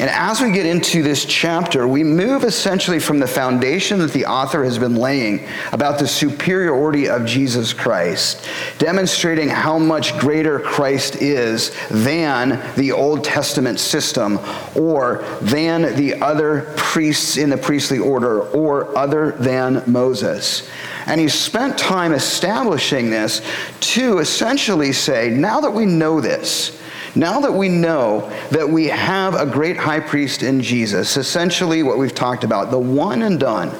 [0.00, 4.24] And as we get into this chapter, we move essentially from the foundation that the
[4.24, 11.16] author has been laying about the superiority of Jesus Christ, demonstrating how much greater Christ
[11.16, 14.40] is than the Old Testament system
[14.74, 20.66] or than the other priests in the priestly order or other than Moses.
[21.04, 23.42] And he spent time establishing this
[23.80, 26.79] to essentially say, now that we know this,
[27.14, 31.98] now that we know that we have a great high priest in Jesus, essentially what
[31.98, 33.72] we've talked about, the one and done,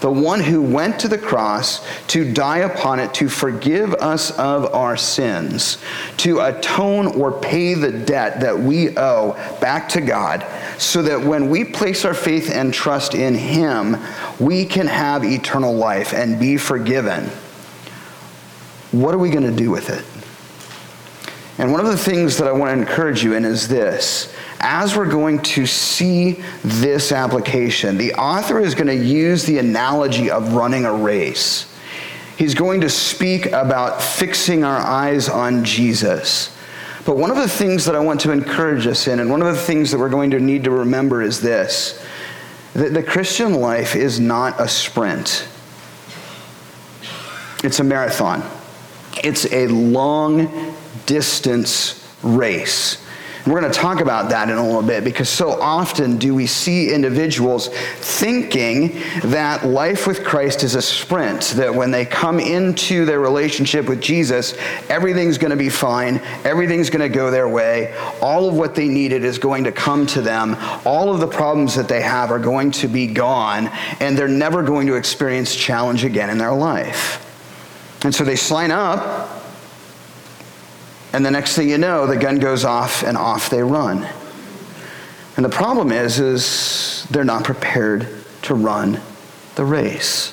[0.00, 4.74] the one who went to the cross to die upon it to forgive us of
[4.74, 5.78] our sins,
[6.18, 10.44] to atone or pay the debt that we owe back to God,
[10.76, 13.96] so that when we place our faith and trust in Him,
[14.38, 17.24] we can have eternal life and be forgiven.
[18.92, 20.04] What are we going to do with it?
[21.58, 24.34] And one of the things that I want to encourage you in is this.
[24.60, 30.30] As we're going to see this application, the author is going to use the analogy
[30.30, 31.70] of running a race.
[32.36, 36.56] He's going to speak about fixing our eyes on Jesus.
[37.06, 39.54] But one of the things that I want to encourage us in, and one of
[39.54, 42.04] the things that we're going to need to remember is this
[42.72, 45.46] that the Christian life is not a sprint,
[47.62, 48.42] it's a marathon.
[49.22, 50.73] It's a long
[51.06, 53.04] distance race.
[53.44, 56.34] And we're going to talk about that in a little bit because so often do
[56.34, 62.40] we see individuals thinking that life with Christ is a sprint, that when they come
[62.40, 64.54] into their relationship with Jesus,
[64.88, 68.88] everything's going to be fine, everything's going to go their way, all of what they
[68.88, 72.38] needed is going to come to them, all of the problems that they have are
[72.38, 73.68] going to be gone,
[74.00, 77.20] and they're never going to experience challenge again in their life.
[78.06, 79.33] And so they sign up
[81.14, 84.04] and the next thing you know, the gun goes off and off they run.
[85.36, 88.08] And the problem is, is they're not prepared
[88.42, 89.00] to run
[89.54, 90.32] the race.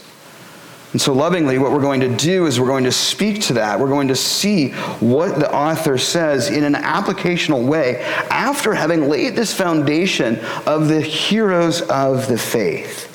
[0.92, 3.80] And so, lovingly, what we're going to do is we're going to speak to that.
[3.80, 8.02] We're going to see what the author says in an applicational way
[8.32, 13.11] after having laid this foundation of the heroes of the faith.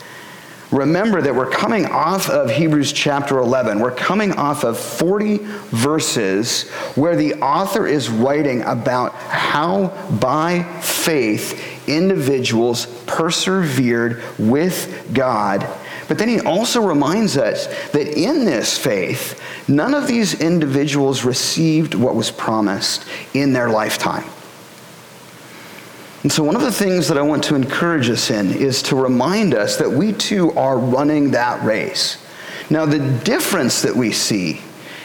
[0.72, 3.78] Remember that we're coming off of Hebrews chapter 11.
[3.78, 5.38] We're coming off of 40
[5.70, 9.88] verses where the author is writing about how
[10.18, 15.68] by faith individuals persevered with God.
[16.08, 21.94] But then he also reminds us that in this faith, none of these individuals received
[21.94, 23.04] what was promised
[23.34, 24.24] in their lifetime.
[26.26, 28.96] And so, one of the things that I want to encourage us in is to
[28.96, 32.20] remind us that we too are running that race.
[32.68, 34.60] Now, the difference that we see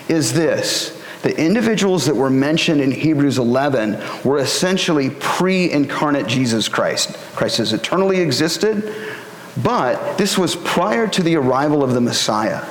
[0.10, 6.68] is this the individuals that were mentioned in Hebrews 11 were essentially pre incarnate Jesus
[6.68, 7.14] Christ.
[7.36, 8.92] Christ has eternally existed,
[9.62, 12.66] but this was prior to the arrival of the Messiah.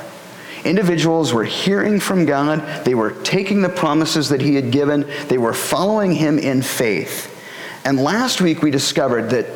[0.65, 5.37] Individuals were hearing from God, they were taking the promises that He had given, they
[5.37, 7.30] were following Him in faith.
[7.83, 9.47] And last week we discovered that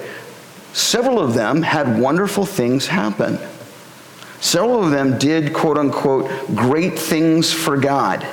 [0.74, 3.38] several of them had wonderful things happen.
[4.40, 8.26] Several of them did, quote unquote, great things for God.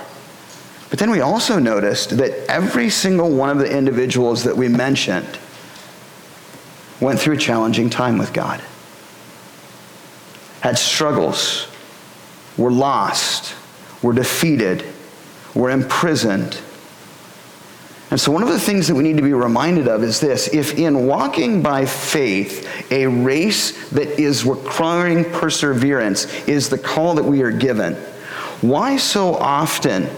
[0.90, 5.38] But then we also noticed that every single one of the individuals that we mentioned
[7.00, 8.60] went through a challenging time with God,
[10.60, 11.66] had struggles,
[12.56, 13.54] were lost,
[14.02, 14.84] were defeated,
[15.54, 16.60] were imprisoned
[18.12, 20.48] and so, one of the things that we need to be reminded of is this
[20.48, 27.22] if in walking by faith, a race that is requiring perseverance is the call that
[27.22, 27.94] we are given,
[28.60, 30.10] why so often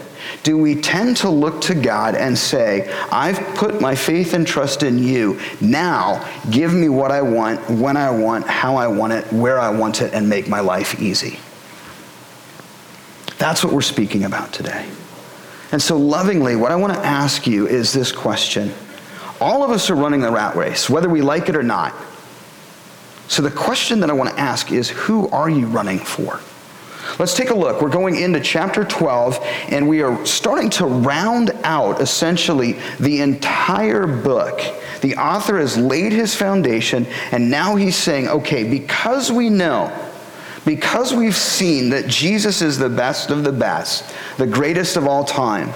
[0.43, 4.83] do we tend to look to God and say, I've put my faith and trust
[4.83, 5.39] in you.
[5.61, 9.69] Now, give me what I want, when I want, how I want it, where I
[9.69, 11.39] want it, and make my life easy?
[13.37, 14.85] That's what we're speaking about today.
[15.71, 18.73] And so, lovingly, what I want to ask you is this question.
[19.41, 21.93] All of us are running the rat race, whether we like it or not.
[23.27, 26.39] So, the question that I want to ask is who are you running for?
[27.17, 27.81] Let's take a look.
[27.81, 29.39] We're going into chapter 12,
[29.69, 34.59] and we are starting to round out essentially the entire book.
[35.01, 40.04] The author has laid his foundation, and now he's saying, okay, because we know
[40.65, 45.23] because we've seen that Jesus is the best of the best, the greatest of all
[45.23, 45.71] time,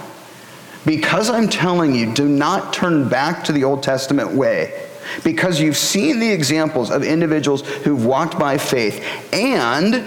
[0.84, 4.88] because I'm telling you, do not turn back to the Old Testament way,
[5.24, 10.04] because you've seen the examples of individuals who've walked by faith and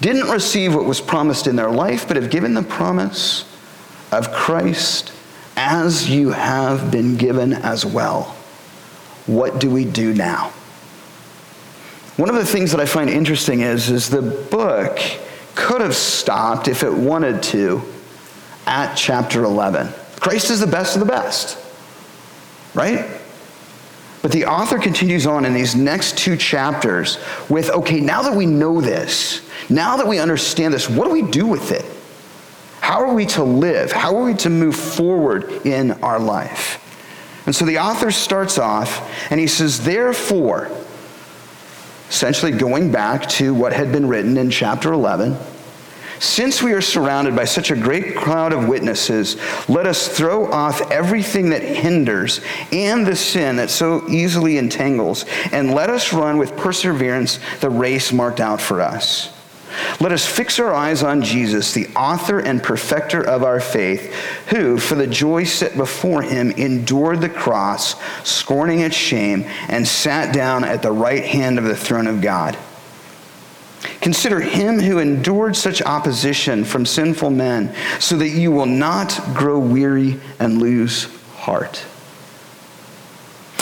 [0.00, 3.44] didn't receive what was promised in their life, but have given the promise
[4.12, 5.12] of Christ
[5.56, 8.34] as you have been given as well.
[9.26, 10.52] what do we do now?
[12.16, 14.98] One of the things that I find interesting is, is the book
[15.56, 17.82] could have stopped if it wanted to
[18.66, 19.92] at chapter 11.
[20.20, 21.58] Christ is the best of the best,
[22.72, 23.20] right?
[24.22, 27.18] But the author continues on in these next two chapters
[27.48, 31.22] with okay, now that we know this, now that we understand this, what do we
[31.22, 31.84] do with it?
[32.80, 33.92] How are we to live?
[33.92, 36.80] How are we to move forward in our life?
[37.46, 40.70] And so the author starts off and he says, Therefore,
[42.14, 45.36] essentially going back to what had been written in chapter 11,
[46.20, 49.36] since we are surrounded by such a great crowd of witnesses,
[49.68, 52.40] let us throw off everything that hinders
[52.70, 58.12] and the sin that so easily entangles, and let us run with perseverance the race
[58.12, 59.33] marked out for us.
[60.00, 64.12] Let us fix our eyes on Jesus, the author and perfecter of our faith,
[64.48, 67.96] who, for the joy set before him, endured the cross,
[68.28, 72.56] scorning its shame, and sat down at the right hand of the throne of God.
[74.00, 79.58] Consider him who endured such opposition from sinful men, so that you will not grow
[79.58, 81.84] weary and lose heart.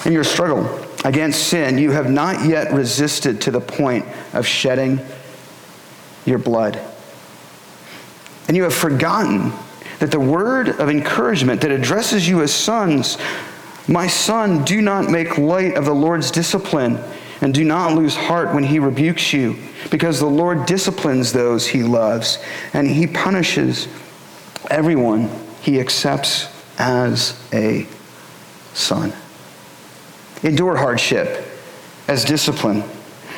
[0.04, 5.00] In your struggle against sin, you have not yet resisted to the point of shedding
[6.24, 6.80] your blood.
[8.48, 9.52] And you have forgotten
[9.98, 13.18] that the word of encouragement that addresses you as sons,
[13.88, 16.98] my son, do not make light of the Lord's discipline
[17.40, 19.56] and do not lose heart when he rebukes you,
[19.90, 22.38] because the Lord disciplines those he loves,
[22.72, 23.88] and he punishes
[24.70, 25.28] everyone
[25.60, 26.46] he accepts
[26.78, 27.86] as a
[28.74, 29.12] son.
[30.42, 31.44] Endure hardship
[32.08, 32.84] as discipline.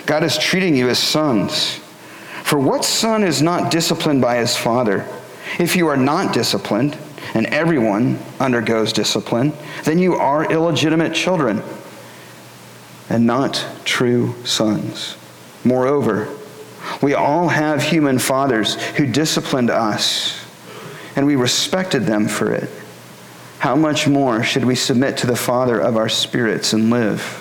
[0.07, 1.81] God is treating you as sons.
[2.45, 5.09] For what son is not disciplined by his father?
[5.59, 6.97] If you are not disciplined,
[7.33, 9.55] and everyone undergoes discipline,
[9.85, 11.63] then you are illegitimate children
[13.09, 15.17] and not true sons.
[15.65, 16.29] Moreover,
[17.01, 20.39] we all have human fathers who disciplined us,
[21.17, 22.69] and we respected them for it.
[23.59, 27.41] How much more should we submit to the Father of our spirits and live?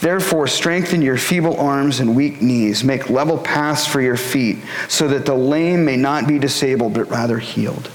[0.00, 2.84] Therefore, strengthen your feeble arms and weak knees.
[2.84, 4.58] Make level paths for your feet,
[4.88, 7.90] so that the lame may not be disabled, but rather healed.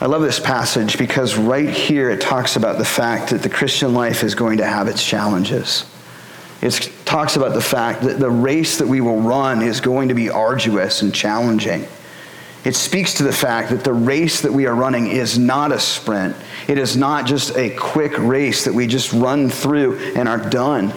[0.00, 3.94] I love this passage because right here it talks about the fact that the Christian
[3.94, 5.86] life is going to have its challenges.
[6.62, 10.14] It talks about the fact that the race that we will run is going to
[10.14, 11.86] be arduous and challenging.
[12.68, 15.80] It speaks to the fact that the race that we are running is not a
[15.80, 16.36] sprint.
[16.68, 20.92] It is not just a quick race that we just run through and are done,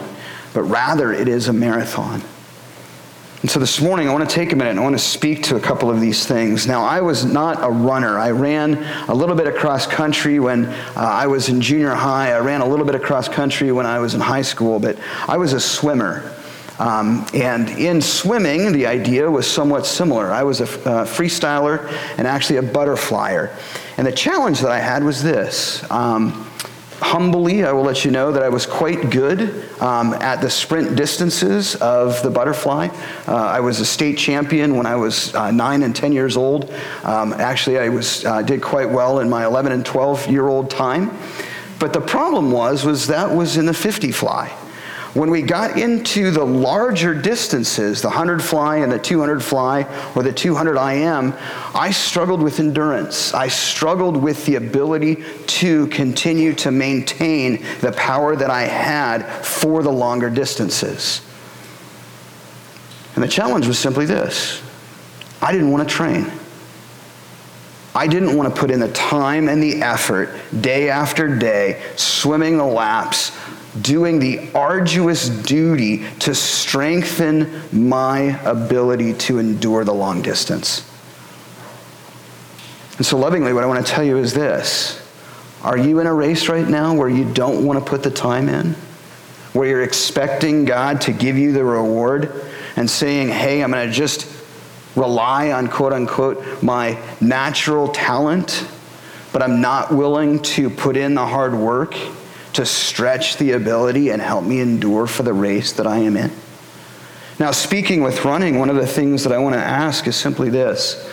[0.52, 2.20] but rather it is a marathon.
[3.40, 5.44] And so this morning, I want to take a minute and I want to speak
[5.44, 6.66] to a couple of these things.
[6.66, 8.18] Now, I was not a runner.
[8.18, 8.74] I ran
[9.08, 12.34] a little bit across country when uh, I was in junior high.
[12.34, 15.38] I ran a little bit across country when I was in high school, but I
[15.38, 16.36] was a swimmer.
[16.78, 20.32] Um, and in swimming, the idea was somewhat similar.
[20.32, 21.88] I was a uh, freestyler
[22.18, 23.54] and actually a butterflyer.
[23.96, 25.88] And the challenge that I had was this.
[25.90, 26.48] Um,
[27.02, 30.96] humbly, I will let you know that I was quite good um, at the sprint
[30.96, 32.88] distances of the butterfly.
[33.26, 36.70] Uh, I was a state champion when I was uh, nine and 10 years old.
[37.02, 40.70] Um, actually, I was, uh, did quite well in my 11 and 12 year old
[40.70, 41.10] time.
[41.78, 44.56] But the problem was, was that was in the 50 fly.
[45.14, 49.82] When we got into the larger distances, the 100 fly and the 200 fly
[50.14, 51.34] or the 200 IM,
[51.74, 53.34] I struggled with endurance.
[53.34, 59.82] I struggled with the ability to continue to maintain the power that I had for
[59.82, 61.20] the longer distances.
[63.14, 64.62] And the challenge was simply this
[65.42, 66.30] I didn't want to train.
[67.94, 70.30] I didn't want to put in the time and the effort
[70.62, 73.32] day after day, swimming the laps,
[73.80, 80.88] doing the arduous duty to strengthen my ability to endure the long distance.
[82.98, 85.00] And so, lovingly, what I want to tell you is this
[85.62, 88.48] Are you in a race right now where you don't want to put the time
[88.48, 88.74] in?
[89.54, 92.44] Where you're expecting God to give you the reward
[92.76, 94.26] and saying, hey, I'm going to just
[94.96, 98.66] rely on quote unquote my natural talent,
[99.32, 101.94] but I'm not willing to put in the hard work
[102.54, 106.30] to stretch the ability and help me endure for the race that I am in?
[107.38, 110.50] Now, speaking with running, one of the things that I want to ask is simply
[110.50, 111.08] this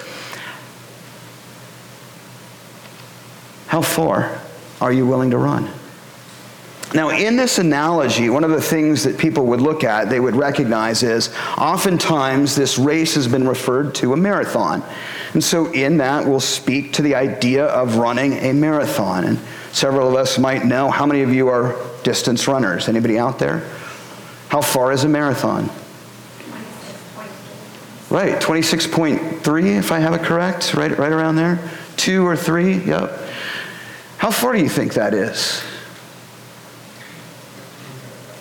[3.68, 4.42] How far
[4.82, 5.70] are you willing to run?
[6.94, 10.36] Now, in this analogy, one of the things that people would look at, they would
[10.36, 14.84] recognize is oftentimes this race has been referred to a marathon.
[15.34, 19.24] And so, in that, we'll speak to the idea of running a marathon.
[19.24, 19.40] And
[19.72, 22.88] several of us might know how many of you are distance runners?
[22.88, 23.60] Anybody out there?
[24.50, 25.70] How far is a marathon?
[28.10, 31.60] Right, 26.3, if I have it correct, right, right around there.
[31.96, 33.12] Two or three, yep.
[34.18, 35.64] How far do you think that is?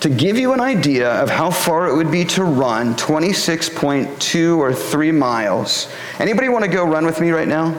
[0.00, 4.72] To give you an idea of how far it would be to run 26.2 or
[4.72, 5.92] 3 miles.
[6.18, 7.72] Anybody want to go run with me right now?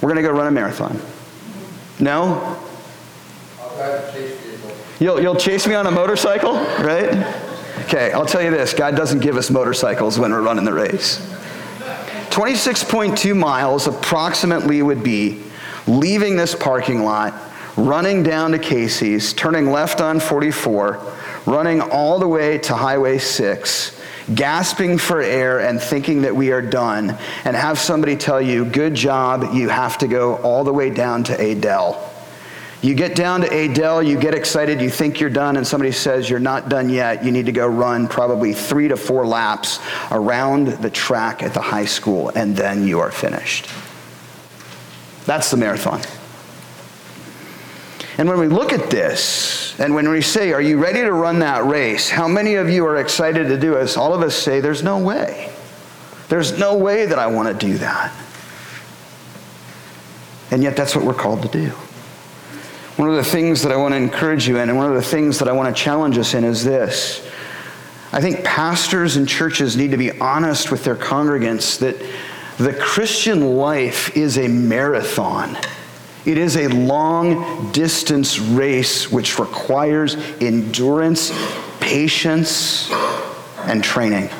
[0.00, 1.00] We're going to go run a marathon.
[2.00, 2.55] No?
[4.98, 7.12] You'll, you'll chase me on a motorcycle, right?
[7.84, 11.18] Okay, I'll tell you this God doesn't give us motorcycles when we're running the race.
[12.30, 15.42] 26.2 miles approximately would be
[15.86, 17.34] leaving this parking lot,
[17.76, 21.00] running down to Casey's, turning left on 44,
[21.46, 24.00] running all the way to Highway 6,
[24.34, 28.94] gasping for air and thinking that we are done, and have somebody tell you, Good
[28.94, 32.15] job, you have to go all the way down to Adel.
[32.82, 36.28] You get down to Adel, you get excited, you think you're done, and somebody says
[36.28, 37.24] you're not done yet.
[37.24, 39.80] You need to go run probably three to four laps
[40.10, 43.68] around the track at the high school, and then you are finished.
[45.24, 46.02] That's the marathon.
[48.18, 51.40] And when we look at this, and when we say, Are you ready to run
[51.40, 52.08] that race?
[52.08, 53.96] How many of you are excited to do it?
[53.96, 55.50] All of us say, There's no way.
[56.28, 58.12] There's no way that I want to do that.
[60.50, 61.72] And yet, that's what we're called to do.
[62.96, 65.02] One of the things that I want to encourage you in, and one of the
[65.02, 67.26] things that I want to challenge us in, is this.
[68.12, 71.96] I think pastors and churches need to be honest with their congregants that
[72.56, 75.58] the Christian life is a marathon.
[76.24, 81.30] It is a long distance race which requires endurance,
[81.80, 82.90] patience,
[83.64, 84.30] and training,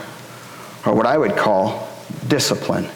[0.86, 1.88] or what I would call
[2.26, 2.88] discipline.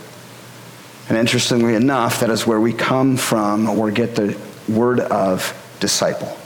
[1.10, 4.40] And interestingly enough, that is where we come from or get the
[4.74, 6.36] word of disciple.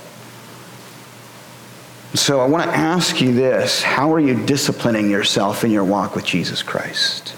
[2.15, 6.15] So I want to ask you this how are you disciplining yourself in your walk
[6.15, 7.35] with Jesus Christ?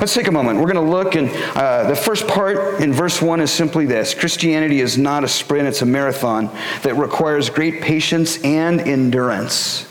[0.00, 0.60] Let's take a moment.
[0.60, 4.14] We're going to look, and uh, the first part in verse 1 is simply this
[4.14, 6.46] Christianity is not a sprint, it's a marathon
[6.82, 9.89] that requires great patience and endurance.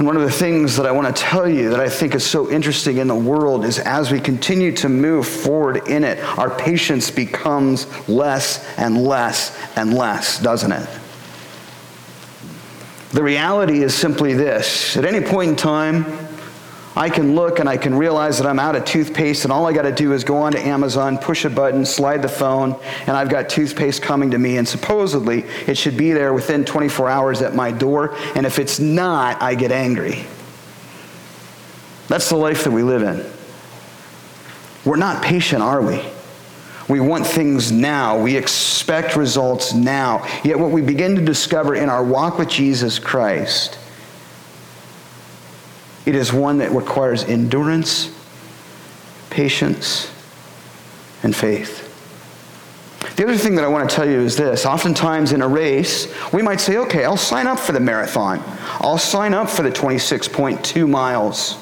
[0.00, 2.24] And one of the things that I want to tell you that I think is
[2.24, 6.48] so interesting in the world is as we continue to move forward in it, our
[6.48, 10.88] patience becomes less and less and less, doesn't it?
[13.10, 16.06] The reality is simply this at any point in time,
[16.96, 19.72] I can look and I can realize that I'm out of toothpaste, and all I
[19.72, 23.28] got to do is go onto Amazon, push a button, slide the phone, and I've
[23.28, 24.56] got toothpaste coming to me.
[24.56, 28.16] And supposedly it should be there within 24 hours at my door.
[28.34, 30.24] And if it's not, I get angry.
[32.08, 33.24] That's the life that we live in.
[34.84, 36.02] We're not patient, are we?
[36.88, 38.20] We want things now.
[38.20, 40.26] We expect results now.
[40.42, 43.78] Yet, what we begin to discover in our walk with Jesus Christ
[46.10, 48.12] it is one that requires endurance,
[49.30, 50.10] patience,
[51.22, 51.86] and faith.
[53.14, 54.66] The other thing that I want to tell you is this.
[54.66, 58.42] Oftentimes in a race, we might say, okay, I'll sign up for the marathon.
[58.80, 61.56] I'll sign up for the 26.2 miles.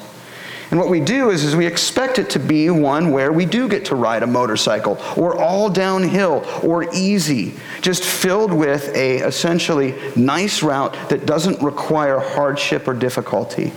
[0.71, 3.67] And what we do is, is we expect it to be one where we do
[3.67, 9.95] get to ride a motorcycle or all downhill or easy, just filled with a essentially
[10.15, 13.71] nice route that doesn't require hardship or difficulty.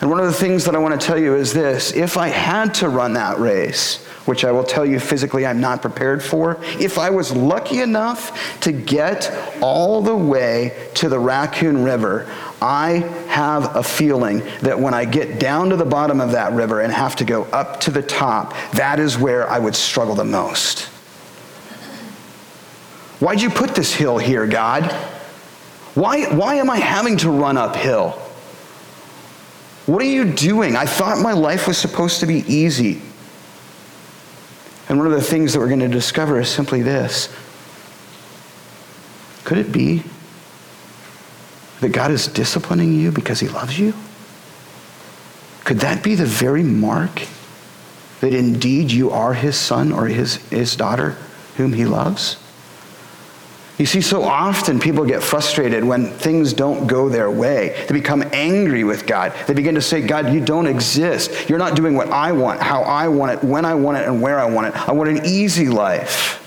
[0.00, 2.28] And one of the things that I want to tell you is this if I
[2.28, 6.58] had to run that race, which I will tell you physically I'm not prepared for,
[6.78, 12.98] if I was lucky enough to get all the way to the Raccoon River, I
[13.28, 16.92] have a feeling that when I get down to the bottom of that river and
[16.92, 20.82] have to go up to the top, that is where I would struggle the most.
[23.18, 24.92] Why'd you put this hill here, God?
[25.94, 28.27] Why, why am I having to run uphill?
[29.88, 30.76] What are you doing?
[30.76, 33.00] I thought my life was supposed to be easy.
[34.86, 37.34] And one of the things that we're going to discover is simply this
[39.44, 40.02] Could it be
[41.80, 43.94] that God is disciplining you because he loves you?
[45.64, 47.22] Could that be the very mark
[48.20, 51.16] that indeed you are his son or his, his daughter
[51.56, 52.36] whom he loves?
[53.78, 57.84] You see, so often people get frustrated when things don't go their way.
[57.86, 59.32] They become angry with God.
[59.46, 61.48] They begin to say, God, you don't exist.
[61.48, 64.20] You're not doing what I want, how I want it, when I want it, and
[64.20, 64.88] where I want it.
[64.88, 66.44] I want an easy life.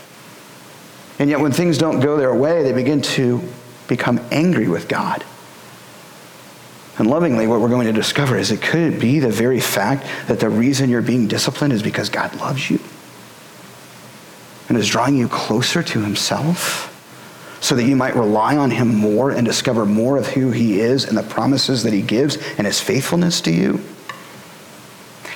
[1.19, 3.41] And yet, when things don't go their way, they begin to
[3.87, 5.23] become angry with God.
[6.97, 10.41] And lovingly, what we're going to discover is it could be the very fact that
[10.41, 12.79] the reason you're being disciplined is because God loves you
[14.67, 16.90] and is drawing you closer to Himself
[17.61, 21.05] so that you might rely on him more and discover more of who he is
[21.05, 23.79] and the promises that he gives and his faithfulness to you?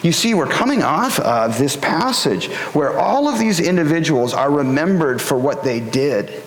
[0.02, 5.22] You see, we're coming off of this passage where all of these individuals are remembered
[5.22, 6.44] for what they did.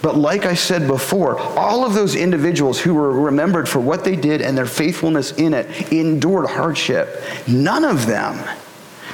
[0.00, 4.16] But like I said before, all of those individuals who were remembered for what they
[4.16, 7.20] did and their faithfulness in it endured hardship.
[7.46, 8.42] None of them,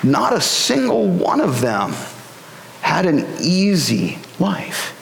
[0.03, 1.95] not a single one of them,
[2.81, 4.94] had an easy life.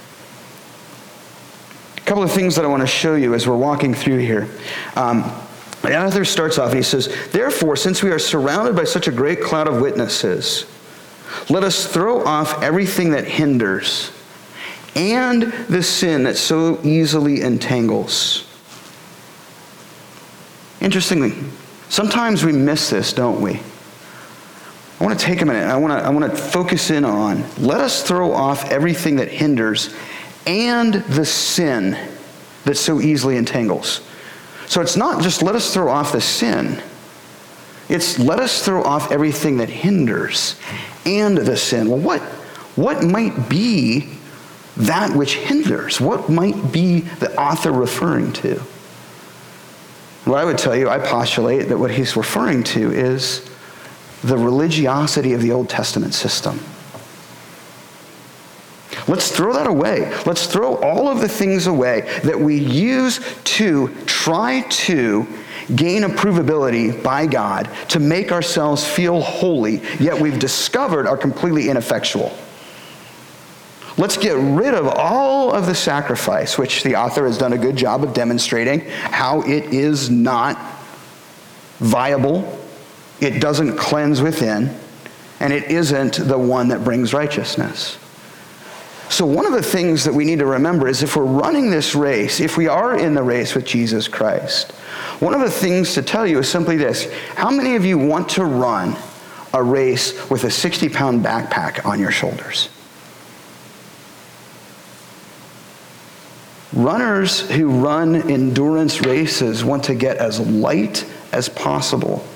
[2.13, 4.47] Couple of things that I want to show you as we're walking through here.
[4.97, 5.23] Um,
[6.25, 9.67] starts off and he says, Therefore, since we are surrounded by such a great cloud
[9.67, 10.67] of witnesses,
[11.49, 14.13] let us throw off everything that hinders
[14.95, 18.47] and the sin that so easily entangles.
[20.83, 21.33] Interestingly,
[21.89, 23.59] sometimes we miss this, don't we?
[25.01, 25.65] I want to take a minute.
[25.65, 29.29] I want to, I want to focus in on let us throw off everything that
[29.29, 29.95] hinders
[30.47, 31.97] and the sin
[32.65, 34.01] that so easily entangles.
[34.67, 36.83] So it's not just let us throw off the sin,
[37.89, 40.57] it's let us throw off everything that hinders
[41.05, 41.91] and the sin.
[41.91, 42.21] Well, what,
[42.77, 44.09] what might be
[44.79, 46.01] that which hinders?
[46.01, 48.63] What might be the author referring to?
[50.25, 53.51] Well, I would tell you, I postulate that what he's referring to is
[54.23, 56.61] the religiosity of the Old Testament system.
[59.09, 60.15] Let's throw that away.
[60.27, 65.27] Let's throw all of the things away that we use to try to
[65.75, 72.37] gain approvability by God to make ourselves feel holy, yet we've discovered are completely ineffectual.
[73.99, 77.77] Let's get rid of all of the sacrifice, which the author has done a good
[77.77, 80.57] job of demonstrating how it is not
[81.79, 82.59] viable,
[83.21, 84.75] it doesn't cleanse within,
[85.41, 87.99] and it isn't the one that brings righteousness.
[89.13, 91.95] So, one of the things that we need to remember is if we're running this
[91.95, 94.73] race, if we are in the race with Jesus Christ,
[95.21, 98.31] one of the things to tell you is simply this How many of you want
[98.31, 98.97] to run
[99.53, 102.71] a race with a 60 pound backpack on your shoulders?
[106.73, 112.27] Runners who run endurance races want to get as light as possible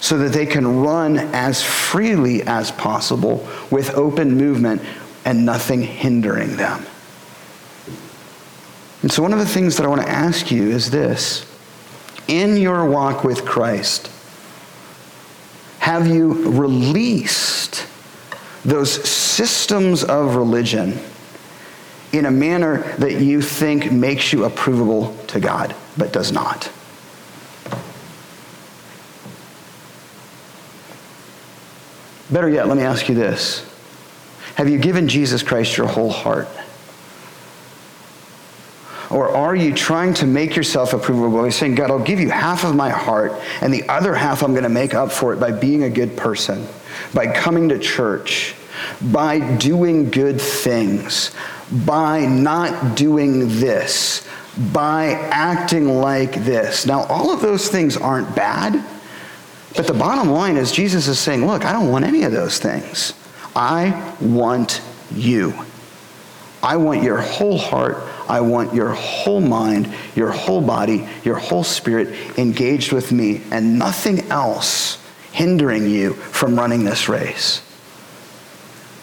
[0.00, 4.80] so that they can run as freely as possible with open movement
[5.24, 6.84] and nothing hindering them.
[9.02, 11.44] And so, one of the things that I want to ask you is this
[12.28, 14.10] In your walk with Christ,
[15.80, 17.86] have you released
[18.64, 20.98] those systems of religion
[22.12, 26.70] in a manner that you think makes you approvable to God, but does not?
[32.30, 33.68] Better yet, let me ask you this
[34.56, 36.48] have you given Jesus Christ your whole heart?
[39.12, 42.64] Or are you trying to make yourself approvable by saying, God, I'll give you half
[42.64, 45.52] of my heart, and the other half I'm going to make up for it by
[45.52, 46.66] being a good person,
[47.12, 48.54] by coming to church,
[49.12, 51.32] by doing good things,
[51.84, 54.26] by not doing this,
[54.72, 56.86] by acting like this.
[56.86, 58.82] Now, all of those things aren't bad,
[59.76, 62.58] but the bottom line is Jesus is saying, Look, I don't want any of those
[62.58, 63.12] things.
[63.54, 64.80] I want
[65.14, 65.54] you.
[66.62, 67.96] I want your whole heart.
[68.28, 73.78] I want your whole mind, your whole body, your whole spirit engaged with me, and
[73.78, 74.98] nothing else
[75.32, 77.62] hindering you from running this race.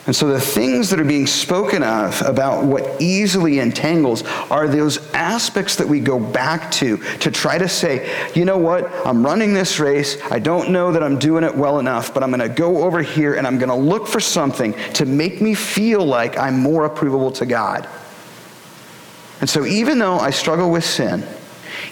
[0.05, 4.97] And so the things that are being spoken of about what easily entangles are those
[5.13, 9.53] aspects that we go back to to try to say, you know what, I'm running
[9.53, 10.19] this race.
[10.31, 13.01] I don't know that I'm doing it well enough, but I'm going to go over
[13.01, 16.89] here and I'm going to look for something to make me feel like I'm more
[16.89, 17.87] approvable to God.
[19.41, 21.23] And so even though I struggle with sin,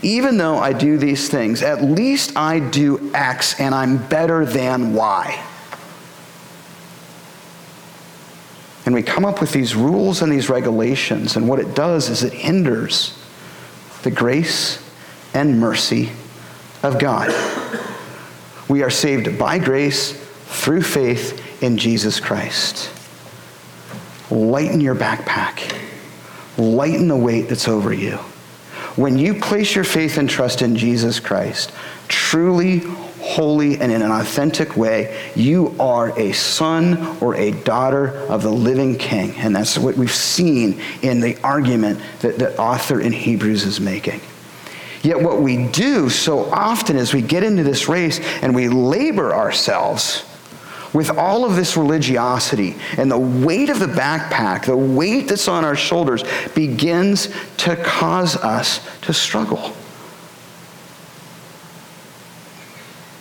[0.01, 4.93] even though I do these things, at least I do X and I'm better than
[4.93, 5.43] Y.
[8.87, 12.23] And we come up with these rules and these regulations, and what it does is
[12.23, 13.21] it hinders
[14.03, 14.81] the grace
[15.33, 16.09] and mercy
[16.83, 17.27] of God.
[18.69, 20.13] We are saved by grace
[20.45, 22.89] through faith in Jesus Christ.
[24.31, 25.77] lighten your backpack,
[26.57, 28.15] lighten the weight that's over you.
[28.95, 31.73] When you place your faith and trust in Jesus Christ,
[32.07, 32.83] truly,
[33.27, 38.51] holy, and in an authentic way, you are a son or a daughter of the
[38.51, 39.35] living king.
[39.37, 44.21] And that's what we've seen in the argument that the author in Hebrews is making.
[45.03, 49.33] Yet, what we do so often is we get into this race and we labor
[49.33, 50.25] ourselves
[50.93, 55.65] with all of this religiosity and the weight of the backpack, the weight that's on
[55.65, 56.23] our shoulders,
[56.55, 59.73] begins to cause us to struggle.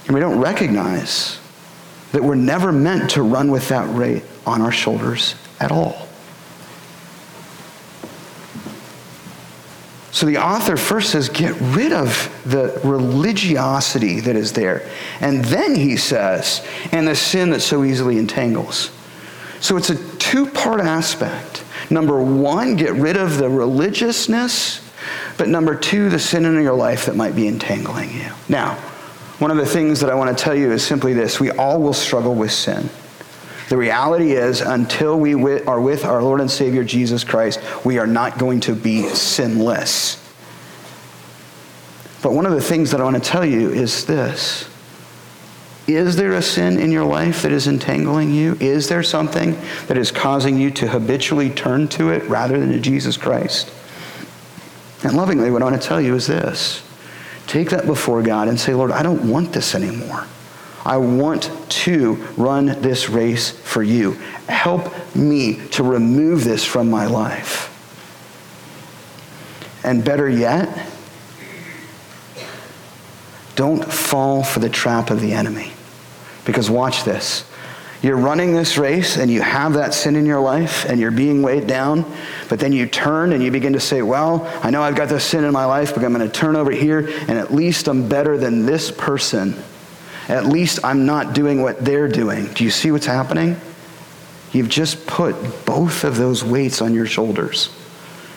[0.06, 1.38] And we don't recognize
[2.12, 6.06] that we're never meant to run with that weight on our shoulders at all.
[10.12, 14.88] So the author first says, get rid of the religiosity that is there.
[15.20, 18.90] And then he says, and the sin that so easily entangles.
[19.60, 21.64] So it's a two part aspect.
[21.90, 24.80] Number one, get rid of the religiousness.
[25.36, 28.30] But number two, the sin in your life that might be entangling you.
[28.48, 28.78] Now,
[29.38, 31.80] one of the things that I want to tell you is simply this we all
[31.80, 32.88] will struggle with sin.
[33.68, 38.06] The reality is, until we are with our Lord and Savior Jesus Christ, we are
[38.06, 40.22] not going to be sinless.
[42.22, 44.68] But one of the things that I want to tell you is this
[45.86, 48.56] Is there a sin in your life that is entangling you?
[48.60, 52.80] Is there something that is causing you to habitually turn to it rather than to
[52.80, 53.70] Jesus Christ?
[55.02, 56.85] And lovingly, what I want to tell you is this
[57.46, 60.26] take that before God and say, Lord, I don't want this anymore.
[60.84, 64.12] I want to run this race for you.
[64.48, 67.72] Help me to remove this from my life.
[69.84, 70.88] And better yet,
[73.56, 75.72] don't fall for the trap of the enemy.
[76.44, 77.44] Because watch this.
[78.06, 81.42] You're running this race and you have that sin in your life and you're being
[81.42, 82.04] weighed down,
[82.48, 85.24] but then you turn and you begin to say, Well, I know I've got this
[85.24, 88.08] sin in my life, but I'm going to turn over here and at least I'm
[88.08, 89.60] better than this person.
[90.28, 92.46] At least I'm not doing what they're doing.
[92.52, 93.56] Do you see what's happening?
[94.52, 97.74] You've just put both of those weights on your shoulders.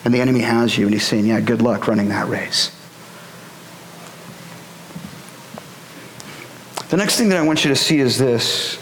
[0.04, 2.72] And the enemy has you, and he's saying, Yeah, good luck running that race.
[6.88, 8.80] The next thing that I want you to see is this.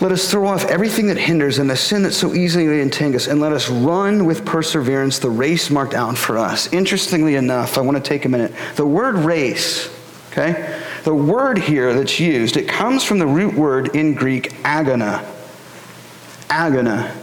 [0.00, 3.38] Let us throw off everything that hinders and the sin that so easily entangles, and
[3.38, 6.72] let us run with perseverance the race marked out for us.
[6.72, 8.54] Interestingly enough, I want to take a minute.
[8.76, 9.94] The word race,
[10.32, 10.82] okay?
[11.04, 15.22] The word here that's used, it comes from the root word in Greek, agona.
[16.48, 17.14] Agona.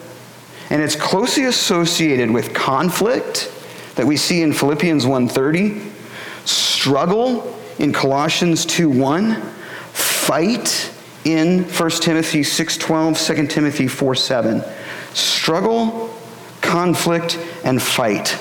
[0.69, 3.51] And it's closely associated with conflict
[3.95, 5.81] that we see in Philippians 1:30,
[6.45, 9.41] struggle in Colossians 2:1,
[9.93, 10.91] fight
[11.27, 14.63] in 1 Timothy 6:12, 2 Timothy 4:7.
[15.13, 16.09] Struggle,
[16.61, 18.37] conflict, and fight.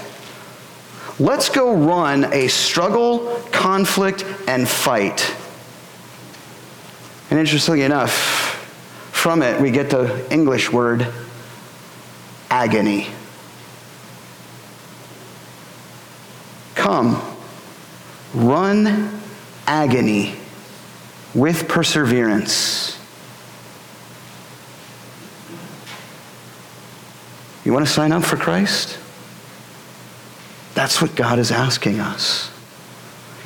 [1.18, 5.34] Let's go run a struggle, conflict, and fight.
[7.30, 8.12] And interestingly enough,
[9.10, 11.08] from it we get the English word
[12.50, 13.08] agony.
[16.76, 17.20] Come,
[18.32, 19.20] run
[19.66, 20.36] agony
[21.36, 22.98] with perseverance.
[27.62, 28.98] You want to sign up for Christ?
[30.74, 32.50] That's what God is asking us.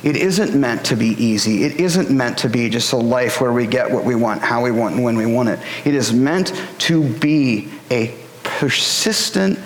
[0.03, 1.63] It isn't meant to be easy.
[1.63, 4.63] It isn't meant to be just a life where we get what we want, how
[4.63, 5.59] we want, and when we want it.
[5.85, 9.59] It is meant to be a persistent,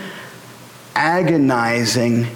[0.96, 2.28] agonizing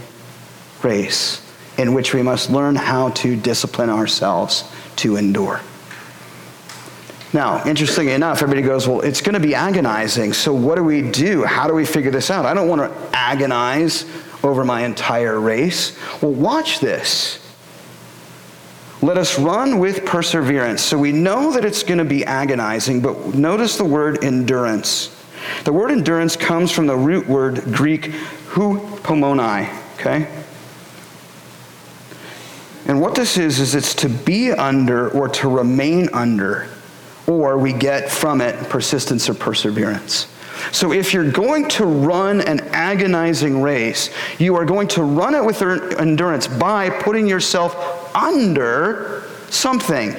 [0.84, 1.42] race
[1.78, 4.64] in which we must learn how to discipline ourselves
[4.98, 5.62] to endure.
[7.32, 10.34] Now, interestingly enough, everybody goes, Well, it's going to be agonizing.
[10.34, 11.44] So, what do we do?
[11.44, 12.46] How do we figure this out?
[12.46, 14.06] I don't want to agonize
[14.44, 15.98] over my entire race.
[16.22, 17.46] Well, watch this.
[19.02, 20.82] Let us run with perseverance.
[20.82, 25.16] So we know that it's going to be agonizing, but notice the word endurance.
[25.64, 28.12] The word endurance comes from the root word Greek
[28.50, 30.28] hupomoni, okay?
[32.88, 36.68] And what this is, is it's to be under or to remain under,
[37.30, 40.28] or we get from it persistence or perseverance.
[40.72, 45.46] So if you're going to run an agonizing race, you are going to run it
[45.46, 50.16] with endurance by putting yourself under something.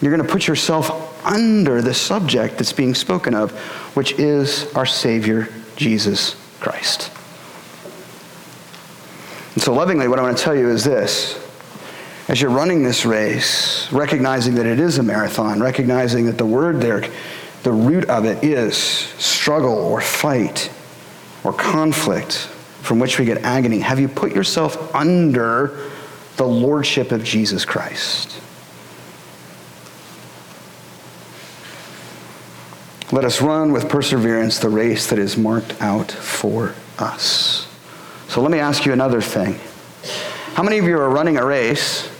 [0.00, 3.52] You're going to put yourself under the subject that's being spoken of,
[3.94, 7.10] which is our Savior, Jesus Christ.
[9.54, 11.41] And so, lovingly, what I want to tell you is this
[12.32, 16.80] as you're running this race, recognizing that it is a marathon, recognizing that the word
[16.80, 17.04] there
[17.62, 20.70] the root of it is struggle or fight
[21.44, 22.38] or conflict
[22.80, 23.80] from which we get agony?
[23.80, 25.90] Have you put yourself under
[26.38, 28.40] the lordship of Jesus Christ?
[33.12, 37.68] Let us run with perseverance the race that is marked out for us.
[38.28, 39.60] So let me ask you another thing.
[40.54, 42.11] How many of you are running a race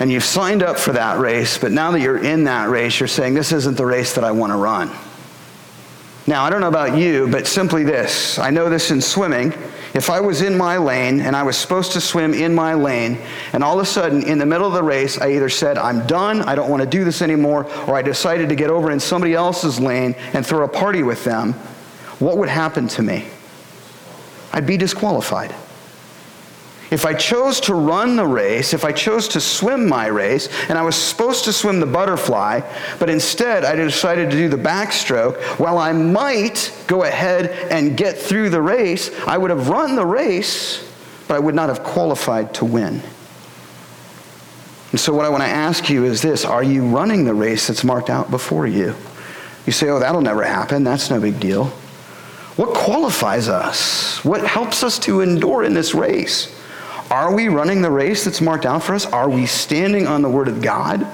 [0.00, 3.06] and you've signed up for that race, but now that you're in that race, you're
[3.06, 4.90] saying, This isn't the race that I want to run?
[6.26, 9.52] Now, I don't know about you, but simply this I know this in swimming.
[9.92, 13.18] If I was in my lane and I was supposed to swim in my lane,
[13.52, 16.06] and all of a sudden in the middle of the race, I either said, I'm
[16.06, 19.00] done, I don't want to do this anymore, or I decided to get over in
[19.00, 21.54] somebody else's lane and throw a party with them,
[22.20, 23.26] what would happen to me?
[24.52, 25.54] I'd be disqualified.
[26.90, 30.76] If I chose to run the race, if I chose to swim my race, and
[30.76, 32.60] I was supposed to swim the butterfly,
[32.98, 38.18] but instead I decided to do the backstroke, while I might go ahead and get
[38.18, 40.84] through the race, I would have run the race,
[41.28, 43.02] but I would not have qualified to win.
[44.90, 47.68] And so, what I want to ask you is this Are you running the race
[47.68, 48.96] that's marked out before you?
[49.64, 50.82] You say, Oh, that'll never happen.
[50.82, 51.66] That's no big deal.
[52.56, 54.24] What qualifies us?
[54.24, 56.56] What helps us to endure in this race?
[57.10, 59.04] Are we running the race that's marked out for us?
[59.06, 61.06] Are we standing on the Word of God?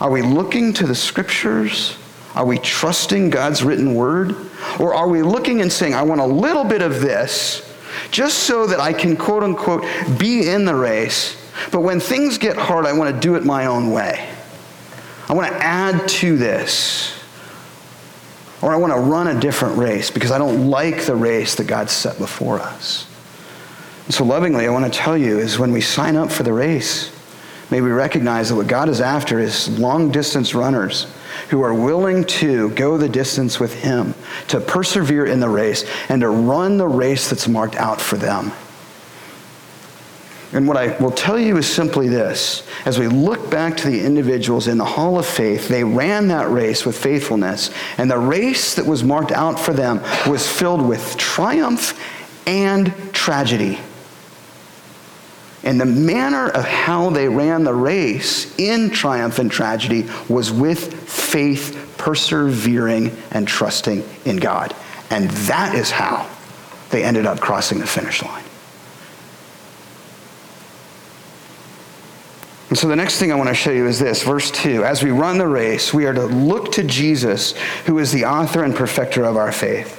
[0.00, 1.96] Are we looking to the Scriptures?
[2.34, 4.36] Are we trusting God's written Word?
[4.78, 7.66] Or are we looking and saying, I want a little bit of this
[8.12, 9.84] just so that I can, quote unquote,
[10.16, 11.36] be in the race,
[11.72, 14.28] but when things get hard, I want to do it my own way?
[15.28, 17.16] I want to add to this.
[18.62, 21.66] Or I want to run a different race because I don't like the race that
[21.66, 23.09] God set before us.
[24.10, 27.12] So, lovingly, I want to tell you is when we sign up for the race,
[27.70, 31.06] may we recognize that what God is after is long distance runners
[31.48, 34.14] who are willing to go the distance with Him,
[34.48, 38.50] to persevere in the race, and to run the race that's marked out for them.
[40.52, 42.66] And what I will tell you is simply this.
[42.84, 46.50] As we look back to the individuals in the hall of faith, they ran that
[46.50, 47.70] race with faithfulness.
[47.96, 51.96] And the race that was marked out for them was filled with triumph
[52.48, 53.78] and tragedy.
[55.62, 61.08] And the manner of how they ran the race in triumph and tragedy was with
[61.08, 64.74] faith, persevering, and trusting in God.
[65.10, 66.30] And that is how
[66.90, 68.44] they ended up crossing the finish line.
[72.70, 74.84] And so the next thing I want to show you is this, verse 2.
[74.84, 78.62] As we run the race, we are to look to Jesus, who is the author
[78.62, 79.96] and perfecter of our faith.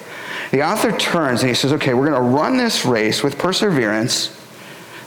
[0.52, 4.41] The author turns and he says, Okay, we're going to run this race with perseverance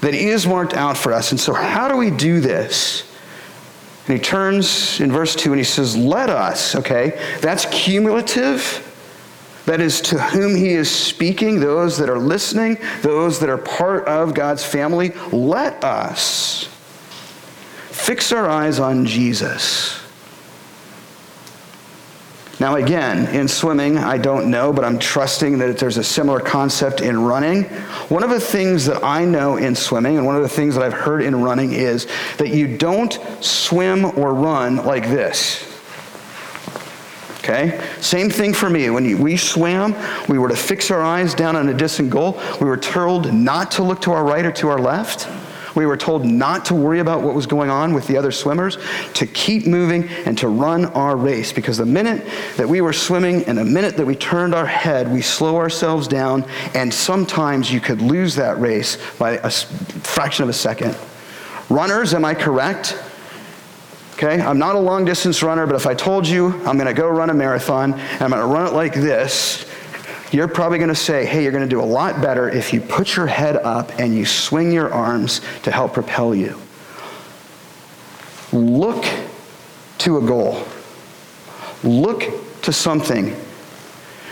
[0.05, 1.31] that is marked out for us.
[1.31, 3.11] And so, how do we do this?
[4.07, 7.19] And he turns in verse 2 and he says, Let us, okay?
[7.41, 8.91] That's cumulative.
[9.65, 14.07] That is to whom he is speaking, those that are listening, those that are part
[14.07, 15.13] of God's family.
[15.33, 16.69] Let us
[17.89, 20.04] fix our eyes on Jesus
[22.65, 27.03] now, again, in swimming, I don't know, but I'm trusting that there's a similar concept
[27.03, 27.65] in running.
[28.09, 30.83] One of the things that I know in swimming, and one of the things that
[30.83, 32.07] I've heard in running, is
[32.39, 33.13] that you don't
[33.45, 35.71] swim or run like this.
[37.41, 37.87] Okay?
[38.01, 38.89] Same thing for me.
[38.89, 39.95] When we swam,
[40.31, 42.41] we were to fix our eyes down on a distant goal.
[42.63, 45.29] We were told not to look to our right or to our left.
[45.75, 48.79] We were told not to worry about what was going on with the other swimmers,
[49.15, 51.53] to keep moving and to run our race.
[51.53, 55.13] Because the minute that we were swimming and the minute that we turned our head,
[55.13, 60.49] we slow ourselves down, and sometimes you could lose that race by a fraction of
[60.49, 60.97] a second.
[61.69, 62.99] Runners, am I correct?
[64.15, 66.95] Okay, I'm not a long distance runner, but if I told you I'm going to
[66.95, 69.69] go run a marathon and I'm going to run it like this,
[70.35, 72.81] you're probably going to say, hey, you're going to do a lot better if you
[72.81, 76.61] put your head up and you swing your arms to help propel you.
[78.53, 79.05] Look
[79.99, 80.67] to a goal.
[81.85, 82.25] Look
[82.63, 83.37] to something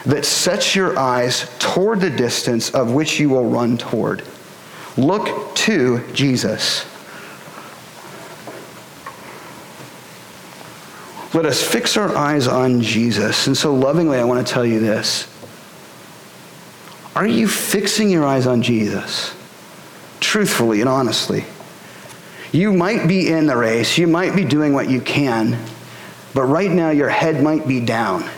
[0.05, 4.25] that sets your eyes toward the distance of which you will run toward.
[4.97, 6.85] Look to Jesus.
[11.33, 13.47] Let us fix our eyes on Jesus.
[13.47, 15.32] And so lovingly, I want to tell you this
[17.15, 19.35] are you fixing your eyes on Jesus?
[20.21, 21.45] Truthfully and honestly.
[22.53, 25.59] You might be in the race, you might be doing what you can,
[26.35, 28.29] but right now your head might be down.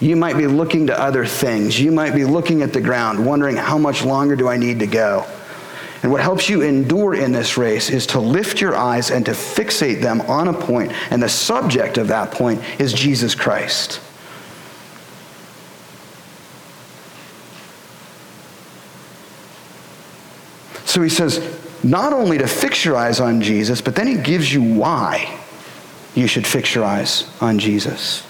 [0.00, 1.80] You might be looking to other things.
[1.80, 4.86] You might be looking at the ground, wondering how much longer do I need to
[4.86, 5.26] go?
[6.02, 9.32] And what helps you endure in this race is to lift your eyes and to
[9.32, 14.00] fixate them on a point, and the subject of that point is Jesus Christ.
[20.96, 21.42] So he says,
[21.84, 25.38] not only to fix your eyes on Jesus, but then he gives you why
[26.14, 28.26] you should fix your eyes on Jesus.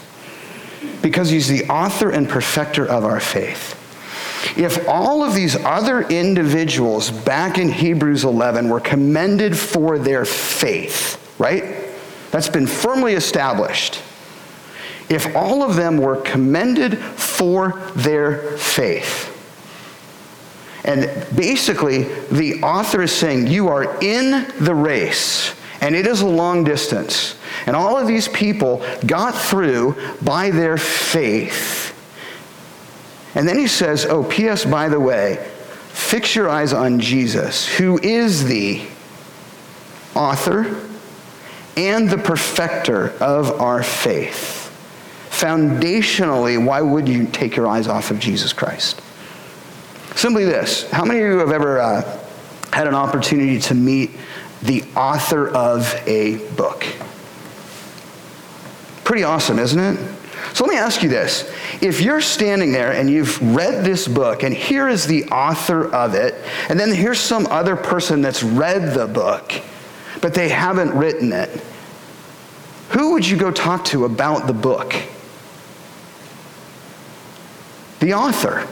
[1.01, 3.75] Because he's the author and perfecter of our faith.
[4.59, 11.39] If all of these other individuals back in Hebrews 11 were commended for their faith,
[11.39, 11.87] right?
[12.33, 14.03] That's been firmly established.
[15.09, 19.36] If all of them were commended for their faith,
[20.87, 26.27] and basically, the author is saying, You are in the race, and it is a
[26.27, 27.37] long distance.
[27.67, 31.93] And all of these people got through by their faith.
[33.35, 35.45] And then he says, Oh, P.S., by the way,
[35.89, 38.87] fix your eyes on Jesus, who is the
[40.15, 40.81] author
[41.77, 44.63] and the perfecter of our faith.
[45.31, 49.03] Foundationally, why would you take your eyes off of Jesus Christ?
[50.17, 52.21] Simply this How many of you have ever uh,
[52.73, 54.11] had an opportunity to meet
[54.63, 56.85] the author of a book?
[59.05, 59.99] Pretty awesome, isn't it?
[60.55, 61.53] So let me ask you this.
[61.83, 66.15] If you're standing there and you've read this book, and here is the author of
[66.15, 66.35] it,
[66.71, 69.53] and then here's some other person that's read the book,
[70.23, 71.51] but they haven't written it,
[72.89, 74.95] who would you go talk to about the book?
[78.01, 78.67] The author.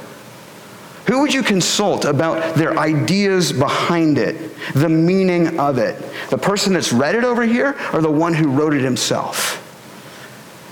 [1.07, 6.03] Who would you consult about their ideas behind it, the meaning of it?
[6.31, 9.61] The person that's read it over here or the one who wrote it himself?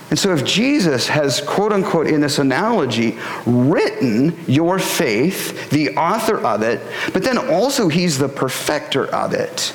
[0.09, 6.37] And so, if Jesus has, quote unquote, in this analogy, written your faith, the author
[6.39, 6.83] of it,
[7.15, 9.75] but then also he's the perfecter of it,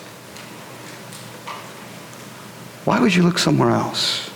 [2.86, 4.30] why would you look somewhere else?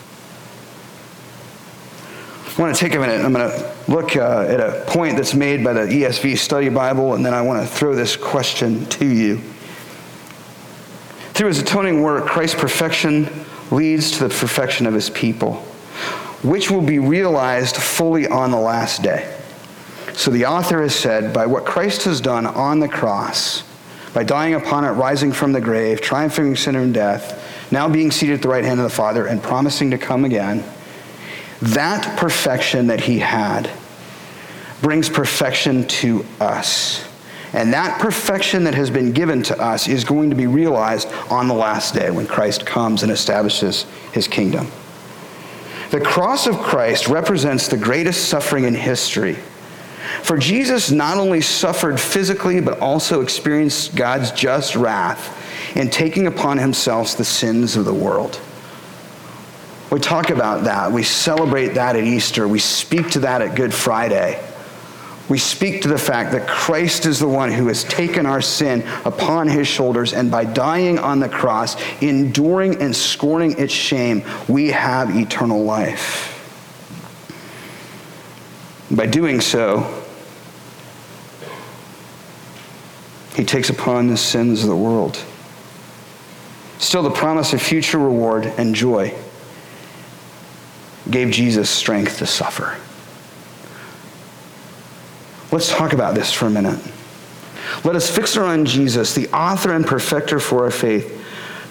[2.57, 3.23] I want to take a minute.
[3.23, 7.13] I'm going to look uh, at a point that's made by the ESV Study Bible,
[7.13, 9.41] and then I want to throw this question to you.
[11.33, 13.29] Through his atoning work, Christ's perfection
[13.71, 15.55] leads to the perfection of his people,
[16.43, 19.37] which will be realized fully on the last day.
[20.13, 23.63] So the author has said, by what Christ has done on the cross,
[24.13, 28.35] by dying upon it, rising from the grave, triumphing sin and death, now being seated
[28.35, 30.63] at the right hand of the Father, and promising to come again
[31.61, 33.69] that perfection that he had
[34.81, 37.07] brings perfection to us.
[37.53, 41.47] And that perfection that has been given to us is going to be realized on
[41.47, 44.67] the last day when Christ comes and establishes his kingdom.
[45.91, 49.35] The cross of Christ represents the greatest suffering in history.
[50.23, 55.37] For Jesus not only suffered physically, but also experienced God's just wrath
[55.75, 58.39] in taking upon himself the sins of the world.
[59.91, 60.89] We talk about that.
[60.93, 62.47] We celebrate that at Easter.
[62.47, 64.41] We speak to that at Good Friday.
[65.27, 68.83] We speak to the fact that Christ is the one who has taken our sin
[69.03, 74.71] upon his shoulders, and by dying on the cross, enduring and scorning its shame, we
[74.71, 76.37] have eternal life.
[78.89, 80.03] By doing so,
[83.35, 85.21] he takes upon the sins of the world.
[86.79, 89.13] Still, the promise of future reward and joy
[91.11, 92.77] gave Jesus strength to suffer.
[95.51, 96.79] Let's talk about this for a minute.
[97.83, 101.17] Let us fix our on Jesus, the author and perfecter for our faith,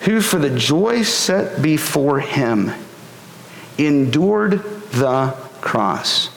[0.02, 2.72] who for the joy set before him
[3.78, 6.30] endured the cross.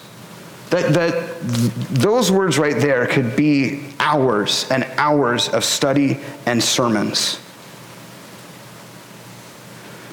[0.69, 1.41] That, that
[1.89, 7.39] those words right there could be hours and hours of study and sermons.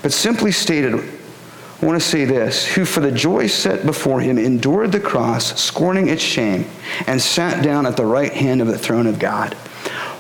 [0.03, 1.19] But simply stated,
[1.81, 5.59] I want to say this who for the joy set before him endured the cross,
[5.61, 6.66] scorning its shame,
[7.07, 9.55] and sat down at the right hand of the throne of God.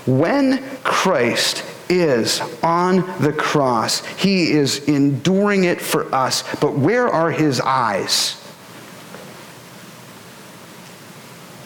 [0.06, 6.44] When Christ is on the cross, he is enduring it for us.
[6.56, 8.36] But where are his eyes?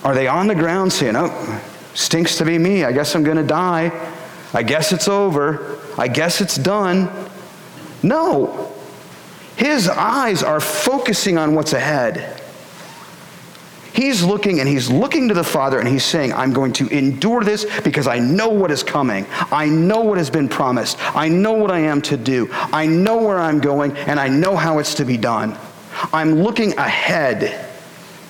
[0.03, 1.63] Are they on the ground saying, Oh,
[1.95, 2.85] stinks to be me.
[2.85, 3.93] I guess I'm going to die.
[4.53, 5.79] I guess it's over.
[5.97, 7.11] I guess it's done.
[8.03, 8.74] No.
[9.57, 12.41] His eyes are focusing on what's ahead.
[13.93, 17.45] He's looking and he's looking to the Father and he's saying, I'm going to endure
[17.45, 19.25] this because I know what is coming.
[19.53, 20.99] I know what has been promised.
[21.17, 22.49] I know what I am to do.
[22.53, 25.57] I know where I'm going and I know how it's to be done.
[26.13, 27.71] I'm looking ahead,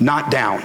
[0.00, 0.62] not down.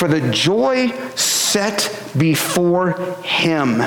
[0.00, 2.92] for the joy set before
[3.22, 3.82] him.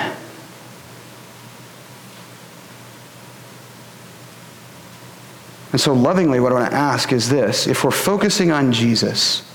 [5.74, 9.50] And so, lovingly, what I want to ask is this if we're focusing on Jesus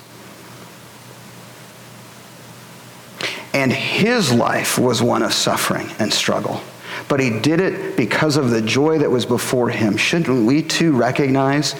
[3.54, 6.60] and his life was one of suffering and struggle,
[7.08, 10.92] but he did it because of the joy that was before him, shouldn't we too
[10.92, 11.76] recognize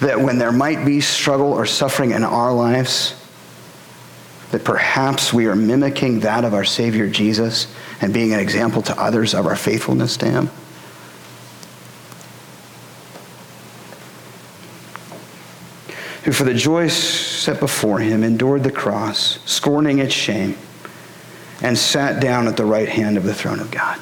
[0.00, 3.16] that when there might be struggle or suffering in our lives,
[4.50, 9.00] that perhaps we are mimicking that of our Savior Jesus and being an example to
[9.00, 10.50] others of our faithfulness to him?
[16.30, 20.56] Who for the joy set before him endured the cross, scorning its shame,
[21.60, 23.98] and sat down at the right hand of the throne of God.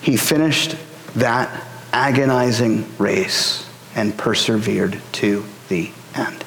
[0.00, 0.74] He finished
[1.16, 6.42] that agonizing race and persevered to the end.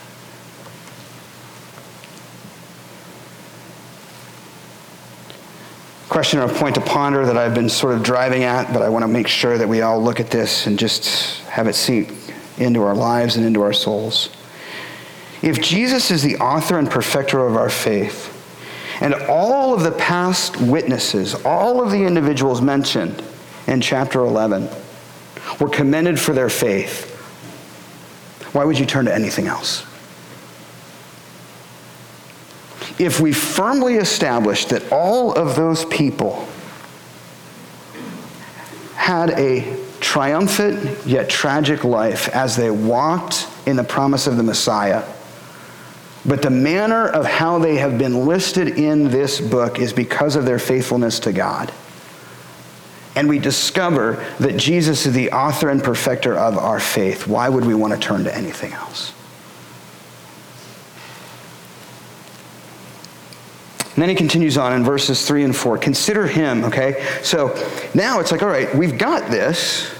[6.08, 9.04] Question or point to ponder that I've been sort of driving at, but I want
[9.04, 12.16] to make sure that we all look at this and just have it sink
[12.60, 14.30] into our lives and into our souls.
[15.42, 18.36] If Jesus is the author and perfecter of our faith,
[19.02, 23.24] and all of the past witnesses, all of the individuals mentioned
[23.68, 24.68] in chapter 11,
[25.60, 27.16] were commended for their faith,
[28.52, 29.86] why would you turn to anything else?
[32.98, 36.46] If we firmly establish that all of those people
[38.96, 45.04] had a triumphant yet tragic life as they walked in the promise of the Messiah.
[46.26, 50.46] But the manner of how they have been listed in this book is because of
[50.46, 51.72] their faithfulness to God.
[53.16, 57.28] And we discover that Jesus is the author and perfecter of our faith.
[57.28, 59.14] Why would we want to turn to anything else?
[64.00, 65.78] And then he continues on in verses 3 and 4.
[65.78, 67.06] Consider him, okay?
[67.22, 67.48] So
[67.94, 69.94] now it's like, all right, we've got this,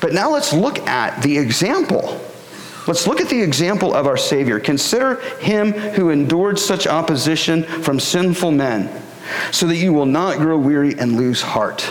[0.00, 2.18] but now let's look at the example.
[2.88, 4.58] Let's look at the example of our Savior.
[4.58, 8.88] Consider him who endured such opposition from sinful men,
[9.50, 11.82] so that you will not grow weary and lose heart.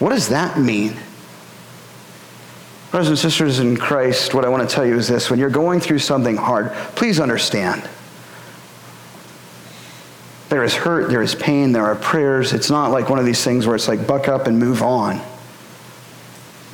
[0.00, 0.96] What does that mean?
[2.90, 5.48] Brothers and sisters in Christ, what I want to tell you is this when you're
[5.48, 7.88] going through something hard, please understand
[10.56, 12.54] there is hurt, there is pain, there are prayers.
[12.54, 15.20] It's not like one of these things where it's like buck up and move on.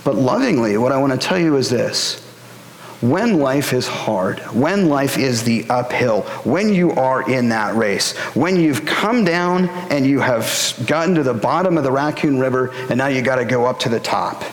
[0.04, 2.20] But lovingly, what I want to tell you is this.
[3.00, 8.16] When life is hard, when life is the uphill, when you are in that race,
[8.36, 12.70] when you've come down and you have gotten to the bottom of the Raccoon River
[12.88, 14.44] and now you got to go up to the top.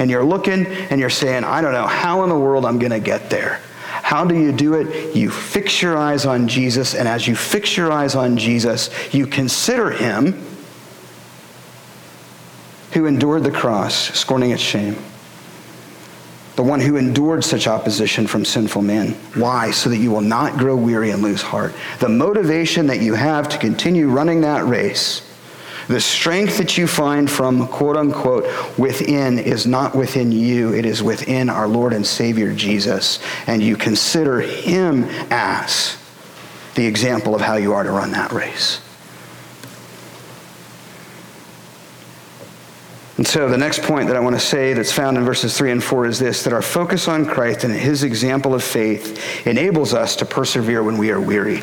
[0.00, 2.90] And you're looking and you're saying, I don't know how in the world I'm going
[2.90, 3.60] to get there.
[4.06, 5.16] How do you do it?
[5.16, 9.26] You fix your eyes on Jesus, and as you fix your eyes on Jesus, you
[9.26, 10.40] consider him
[12.92, 14.94] who endured the cross, scorning its shame.
[16.54, 19.14] The one who endured such opposition from sinful men.
[19.34, 19.72] Why?
[19.72, 21.74] So that you will not grow weary and lose heart.
[21.98, 25.25] The motivation that you have to continue running that race
[25.88, 28.44] the strength that you find from quote unquote
[28.78, 33.20] within is not within you, it is within our Lord and Savior Jesus.
[33.46, 35.96] And you consider Him as
[36.74, 38.80] the example of how you are to run that race.
[43.16, 45.70] And so the next point that I want to say that's found in verses 3
[45.70, 49.94] and 4 is this that our focus on Christ and his example of faith enables
[49.94, 51.62] us to persevere when we are weary.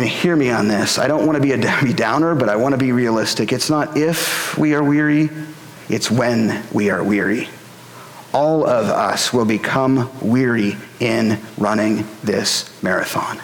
[0.00, 0.98] And hear me on this.
[0.98, 3.52] I don't want to be a Debbie Downer, but I want to be realistic.
[3.52, 5.28] It's not if we are weary,
[5.90, 7.50] it's when we are weary.
[8.32, 13.42] All of us will become weary in running this marathon.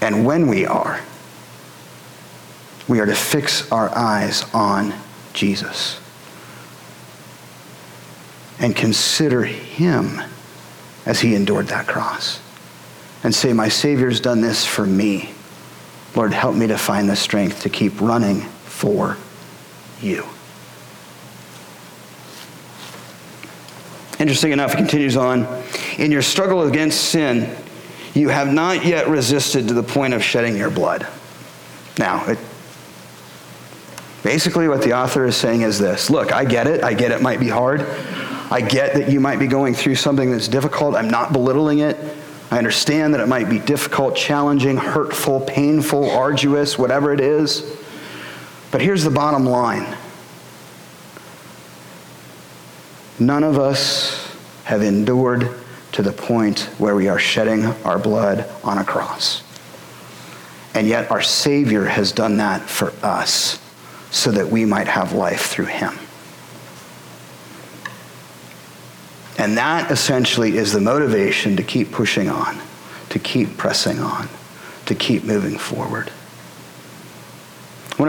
[0.00, 1.02] And when we are,
[2.88, 4.94] we are to fix our eyes on
[5.34, 6.01] Jesus
[8.62, 10.22] and consider him
[11.04, 12.40] as he endured that cross
[13.24, 15.34] and say, My Savior's done this for me.
[16.14, 19.16] Lord, help me to find the strength to keep running for
[20.00, 20.24] you.
[24.18, 25.46] Interesting enough, it continues on.
[25.98, 27.56] In your struggle against sin,
[28.14, 31.08] you have not yet resisted to the point of shedding your blood.
[31.98, 32.38] Now, it,
[34.22, 36.84] basically, what the author is saying is this Look, I get it.
[36.84, 37.80] I get it might be hard.
[38.52, 40.94] I get that you might be going through something that's difficult.
[40.94, 41.96] I'm not belittling it.
[42.50, 47.78] I understand that it might be difficult, challenging, hurtful, painful, arduous, whatever it is.
[48.70, 49.96] But here's the bottom line
[53.18, 55.48] none of us have endured
[55.92, 59.42] to the point where we are shedding our blood on a cross.
[60.74, 63.58] And yet, our Savior has done that for us
[64.10, 65.98] so that we might have life through Him.
[69.42, 72.60] And that essentially is the motivation to keep pushing on,
[73.08, 74.28] to keep pressing on,
[74.86, 76.12] to keep moving forward.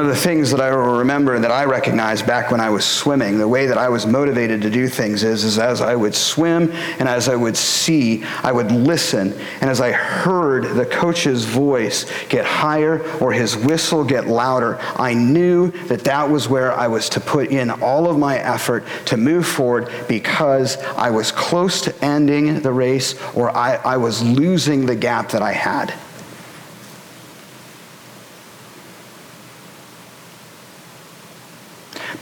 [0.03, 2.83] One of the things that I remember and that I recognized back when I was
[2.83, 6.13] swimming, the way that I was motivated to do things is, is as I would
[6.13, 9.31] swim and as I would see, I would listen.
[9.61, 15.13] And as I heard the coach's voice get higher or his whistle get louder, I
[15.13, 19.15] knew that that was where I was to put in all of my effort to
[19.15, 24.85] move forward because I was close to ending the race or I, I was losing
[24.85, 25.93] the gap that I had.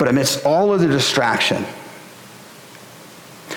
[0.01, 1.63] But amidst all of the distraction,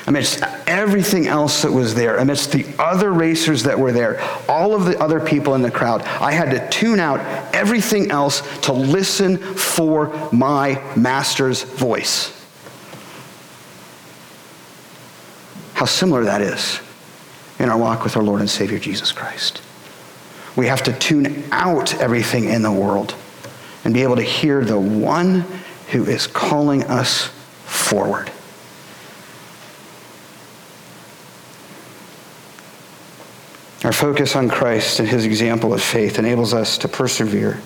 [0.07, 4.85] amidst everything else that was there, amidst the other racers that were there, all of
[4.85, 7.21] the other people in the crowd, I had to tune out
[7.55, 12.31] everything else to listen for my master's voice.
[15.73, 16.79] How similar that is
[17.59, 19.63] in our walk with our Lord and Savior Jesus Christ.
[20.57, 23.15] We have to tune out everything in the world
[23.83, 25.47] and be able to hear the one
[25.95, 27.29] who is calling us
[27.67, 28.29] forward.
[33.85, 37.61] Our focus on Christ and his example of faith enables us to persevere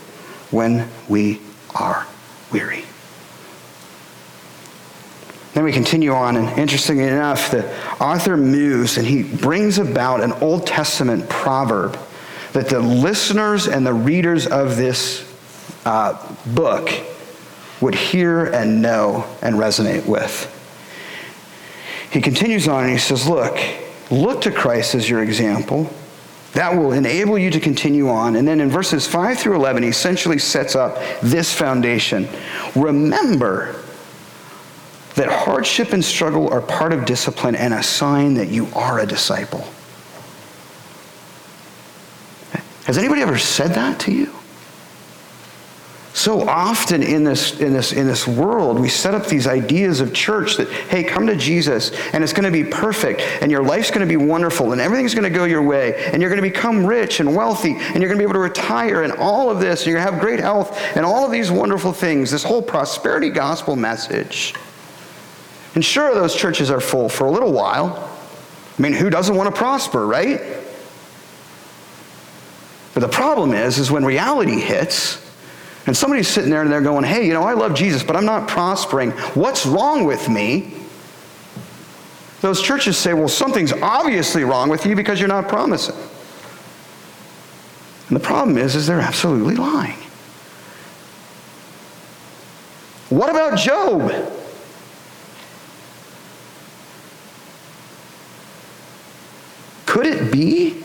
[0.50, 1.40] when we
[1.74, 2.06] are
[2.52, 2.84] weary.
[5.54, 7.66] Then we continue on, and interestingly enough, the
[7.98, 11.98] author moves and he brings about an Old Testament proverb
[12.52, 15.24] that the listeners and the readers of this
[15.86, 16.90] uh, book
[17.80, 20.54] would hear and know and resonate with.
[22.10, 23.58] He continues on and he says, Look,
[24.10, 25.90] look to Christ as your example.
[26.54, 28.34] That will enable you to continue on.
[28.36, 32.26] And then in verses 5 through 11, he essentially sets up this foundation.
[32.74, 33.76] Remember
[35.14, 39.06] that hardship and struggle are part of discipline and a sign that you are a
[39.06, 39.66] disciple.
[42.84, 44.37] Has anybody ever said that to you?
[46.14, 50.12] So often in this, in, this, in this world, we set up these ideas of
[50.12, 53.90] church that, hey, come to Jesus and it's going to be perfect and your life's
[53.90, 56.50] going to be wonderful and everything's going to go your way and you're going to
[56.50, 59.60] become rich and wealthy and you're going to be able to retire and all of
[59.60, 62.42] this and you're going to have great health and all of these wonderful things, this
[62.42, 64.54] whole prosperity gospel message.
[65.74, 68.10] And sure, those churches are full for a little while.
[68.76, 70.40] I mean, who doesn't want to prosper, right?
[72.94, 75.24] But the problem is, is when reality hits,
[75.88, 78.26] and somebody's sitting there and they're going, hey, you know, I love Jesus, but I'm
[78.26, 79.12] not prospering.
[79.32, 80.74] What's wrong with me?
[82.42, 85.96] Those churches say, well, something's obviously wrong with you because you're not promising.
[88.08, 89.96] And the problem is, is they're absolutely lying.
[93.08, 94.10] What about Job?
[99.86, 100.84] Could it be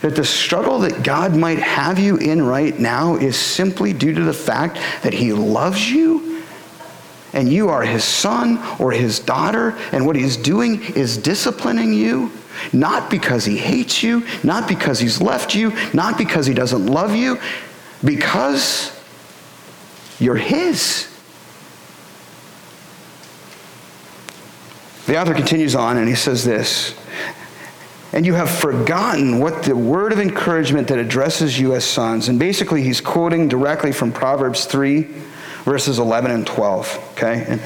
[0.00, 4.22] that the struggle that God might have you in right now is simply due to
[4.22, 6.42] the fact that He loves you
[7.32, 12.32] and you are His son or His daughter, and what He's doing is disciplining you,
[12.72, 17.14] not because He hates you, not because He's left you, not because He doesn't love
[17.14, 17.38] you,
[18.02, 18.98] because
[20.18, 21.06] you're His.
[25.06, 26.94] The author continues on and he says this
[28.12, 32.28] and you have forgotten what the word of encouragement that addresses you as sons.
[32.28, 35.02] And basically, he's quoting directly from Proverbs 3,
[35.64, 37.12] verses 11 and 12.
[37.12, 37.44] Okay?
[37.46, 37.62] And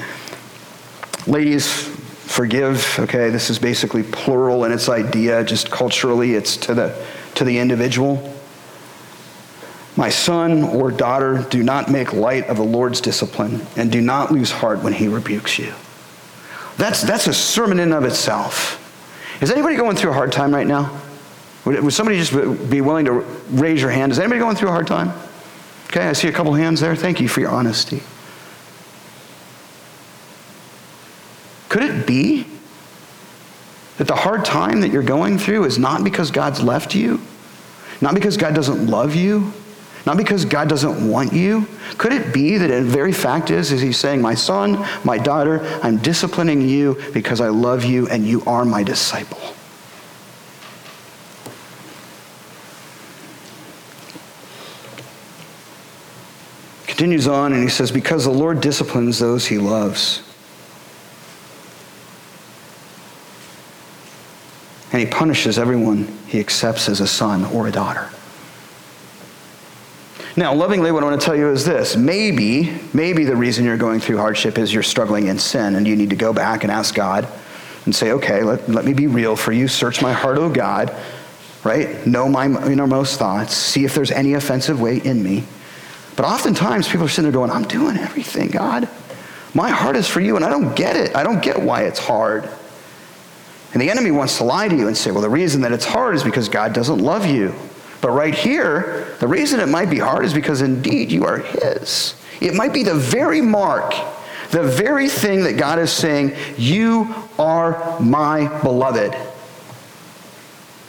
[1.25, 2.99] ladies, forgive.
[2.99, 3.31] Okay?
[3.31, 8.31] This is basically plural in its idea, just culturally, it's to the, to the individual.
[9.97, 14.31] My son or daughter, do not make light of the Lord's discipline, and do not
[14.31, 15.73] lose heart when he rebukes you.
[16.77, 18.81] That's, that's a sermon in of itself.
[19.41, 21.01] Is anybody going through a hard time right now?
[21.65, 22.31] Would, would somebody just
[22.69, 23.11] be willing to
[23.49, 24.11] raise your hand?
[24.11, 25.11] Is anybody going through a hard time?
[25.87, 26.95] Okay, I see a couple hands there.
[26.95, 28.01] Thank you for your honesty.
[31.69, 32.47] Could it be
[33.97, 37.21] that the hard time that you're going through is not because God's left you,
[38.01, 39.53] not because God doesn't love you,
[40.05, 41.67] not because God doesn't want you.
[41.97, 45.65] Could it be that the very fact is, is he's saying, my son, my daughter,
[45.81, 49.55] I'm disciplining you because I love you and you are my disciple.
[56.85, 60.21] Continues on and he says, Because the Lord disciplines those he loves.
[64.93, 68.09] And he punishes everyone he accepts as a son or a daughter.
[70.37, 71.95] Now, lovingly, what I want to tell you is this.
[71.95, 75.95] Maybe, maybe the reason you're going through hardship is you're struggling in sin and you
[75.95, 77.25] need to go back and ask God
[77.85, 79.69] and say, okay, let, let me be real for you.
[79.69, 80.93] Search my heart, O God,
[81.63, 82.05] right?
[82.05, 83.53] Know my innermost thoughts.
[83.53, 85.45] See if there's any offensive way in me.
[86.17, 88.89] But oftentimes people are sitting there going, I'm doing everything, God.
[89.53, 91.15] My heart is for you, and I don't get it.
[91.15, 92.49] I don't get why it's hard.
[93.71, 95.85] And the enemy wants to lie to you and say, well, the reason that it's
[95.85, 97.53] hard is because God doesn't love you.
[98.01, 102.15] But right here, the reason it might be hard is because indeed you are His.
[102.41, 103.93] It might be the very mark,
[104.51, 109.15] the very thing that God is saying, You are my beloved.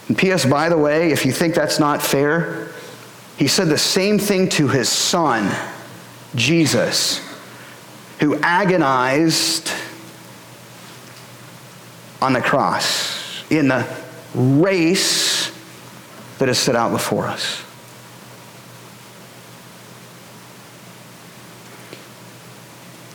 [0.08, 2.68] And P.S., by the way, if you think that's not fair,
[3.36, 5.50] He said the same thing to His Son,
[6.34, 7.20] Jesus,
[8.20, 9.70] who agonized
[12.20, 13.86] on the cross in the
[14.34, 15.25] race
[16.38, 17.62] that is set out before us.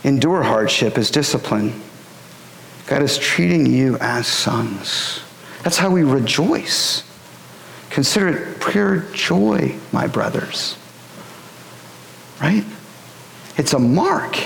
[0.04, 1.80] Endure hardship as discipline.
[2.86, 5.20] God is treating you as sons.
[5.62, 7.04] That's how we rejoice.
[7.90, 10.76] Consider it pure joy, my brothers.
[12.40, 12.64] Right?
[13.56, 14.36] It's a mark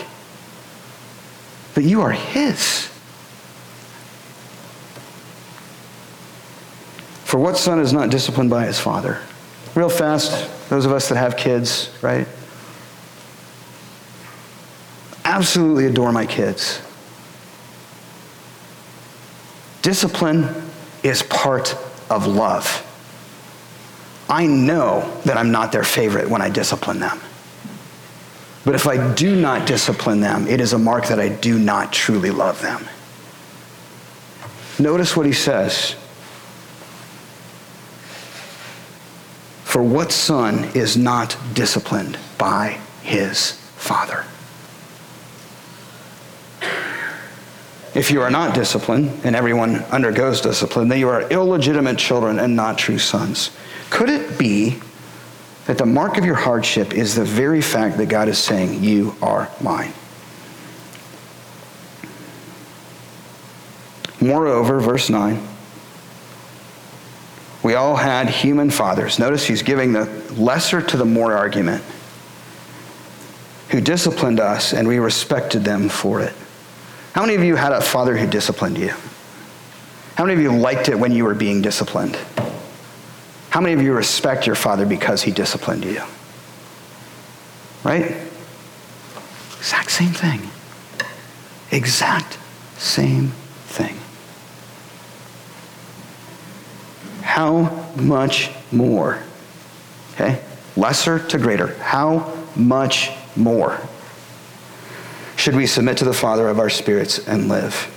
[1.74, 2.90] that you are His.
[7.26, 9.20] For what son is not disciplined by his father?
[9.74, 12.28] Real fast, those of us that have kids, right?
[15.24, 16.80] Absolutely adore my kids.
[19.82, 20.70] Discipline
[21.02, 21.76] is part
[22.08, 22.84] of love.
[24.30, 27.20] I know that I'm not their favorite when I discipline them.
[28.64, 31.92] But if I do not discipline them, it is a mark that I do not
[31.92, 32.88] truly love them.
[34.78, 35.96] Notice what he says
[39.76, 44.24] For what son is not disciplined by his father?
[47.94, 52.56] If you are not disciplined, and everyone undergoes discipline, then you are illegitimate children and
[52.56, 53.50] not true sons.
[53.90, 54.80] Could it be
[55.66, 59.14] that the mark of your hardship is the very fact that God is saying, You
[59.20, 59.92] are mine?
[64.22, 65.46] Moreover, verse 9.
[67.66, 69.18] We all had human fathers.
[69.18, 70.04] Notice he's giving the
[70.34, 71.82] lesser to the more argument,
[73.70, 76.32] who disciplined us and we respected them for it.
[77.12, 78.94] How many of you had a father who disciplined you?
[80.14, 82.16] How many of you liked it when you were being disciplined?
[83.50, 86.02] How many of you respect your father because he disciplined you?
[87.82, 88.14] Right?
[89.58, 90.40] Exact same thing.
[91.72, 92.38] Exact
[92.78, 93.32] same
[93.64, 93.98] thing.
[97.37, 99.22] How much more?
[100.14, 100.43] Okay?
[100.74, 101.74] Lesser to greater.
[101.74, 103.78] How much more
[105.37, 107.93] should we submit to the Father of our spirits and live?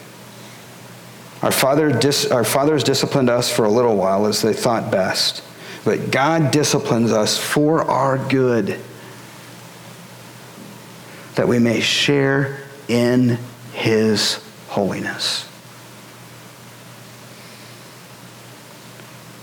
[1.41, 5.41] Our, father dis- our fathers disciplined us for a little while as they thought best,
[5.85, 8.77] but God disciplines us for our good,
[11.35, 12.59] that we may share
[12.89, 13.39] in
[13.71, 15.48] his holiness.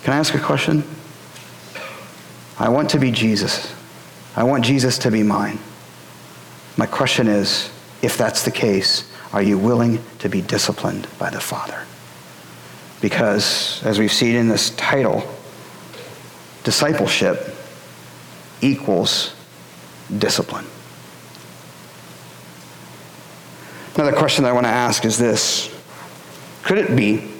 [0.06, 0.84] Can I ask a question?
[2.60, 3.74] I want to be Jesus.
[4.36, 5.58] I want Jesus to be mine.
[6.76, 11.40] My question is if that's the case, are you willing to be disciplined by the
[11.40, 11.84] Father?
[13.00, 15.28] Because, as we've seen in this title,
[16.62, 17.52] discipleship
[18.60, 19.34] equals
[20.18, 20.66] discipline.
[23.96, 25.68] Another question that I want to ask is this
[26.62, 27.35] Could it be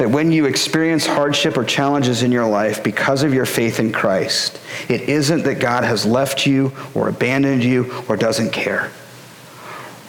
[0.00, 3.92] that when you experience hardship or challenges in your life because of your faith in
[3.92, 8.90] Christ, it isn't that God has left you or abandoned you or doesn't care.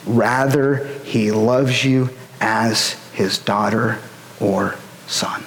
[0.06, 2.08] Rather, he loves you
[2.40, 3.98] as his daughter
[4.40, 4.76] or
[5.08, 5.42] son.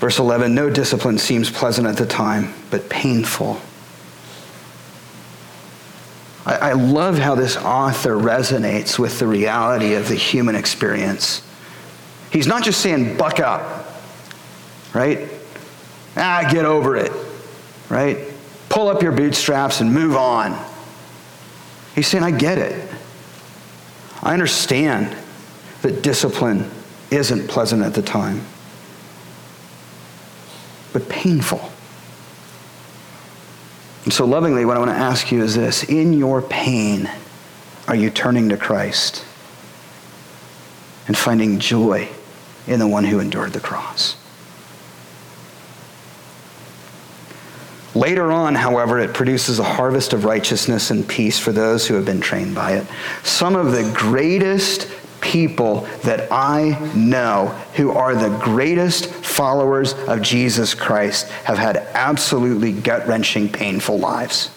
[0.00, 3.60] Verse 11 No discipline seems pleasant at the time, but painful
[6.72, 11.42] I, love how this author resonates with the reality of the human experience.
[12.30, 13.86] He's not just saying, buck up,
[14.94, 15.28] right?
[16.16, 17.12] Ah, get over it,
[17.88, 18.18] right?
[18.68, 20.58] Pull up your bootstraps and move on.
[21.94, 22.88] He's saying, I get it.
[24.22, 25.16] I understand
[25.82, 26.70] that discipline
[27.10, 28.40] isn't pleasant at the time,
[30.92, 31.71] but painful.
[34.04, 37.10] And so, lovingly, what I want to ask you is this In your pain,
[37.86, 39.24] are you turning to Christ
[41.06, 42.08] and finding joy
[42.66, 44.16] in the one who endured the cross?
[47.94, 52.06] Later on, however, it produces a harvest of righteousness and peace for those who have
[52.06, 52.86] been trained by it.
[53.22, 54.88] Some of the greatest
[55.22, 57.46] people that I know
[57.76, 64.50] who are the greatest followers of Jesus Christ have had absolutely gut wrenching, painful lives.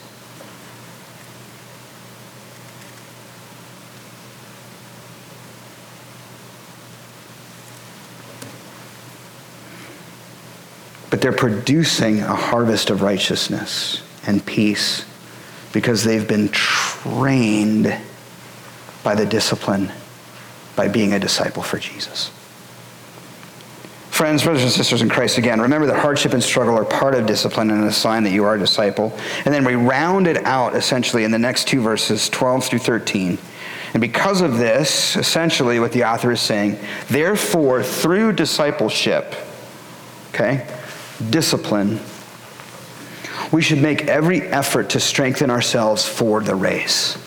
[11.12, 15.06] but they're producing a harvest of righteousness and peace
[15.72, 17.96] because they've been trained
[19.02, 19.90] by the discipline
[20.76, 22.32] by being a disciple for Jesus.
[24.16, 27.26] Friends, brothers and sisters in Christ, again, remember that hardship and struggle are part of
[27.26, 29.12] discipline and a sign that you are a disciple.
[29.44, 33.38] And then we round it out essentially in the next two verses, 12 through 13.
[33.94, 39.36] And because of this, essentially what the author is saying, therefore, through discipleship,
[40.30, 40.66] okay,
[41.30, 42.00] discipline,
[43.52, 47.18] we should make every effort to strengthen ourselves for the race.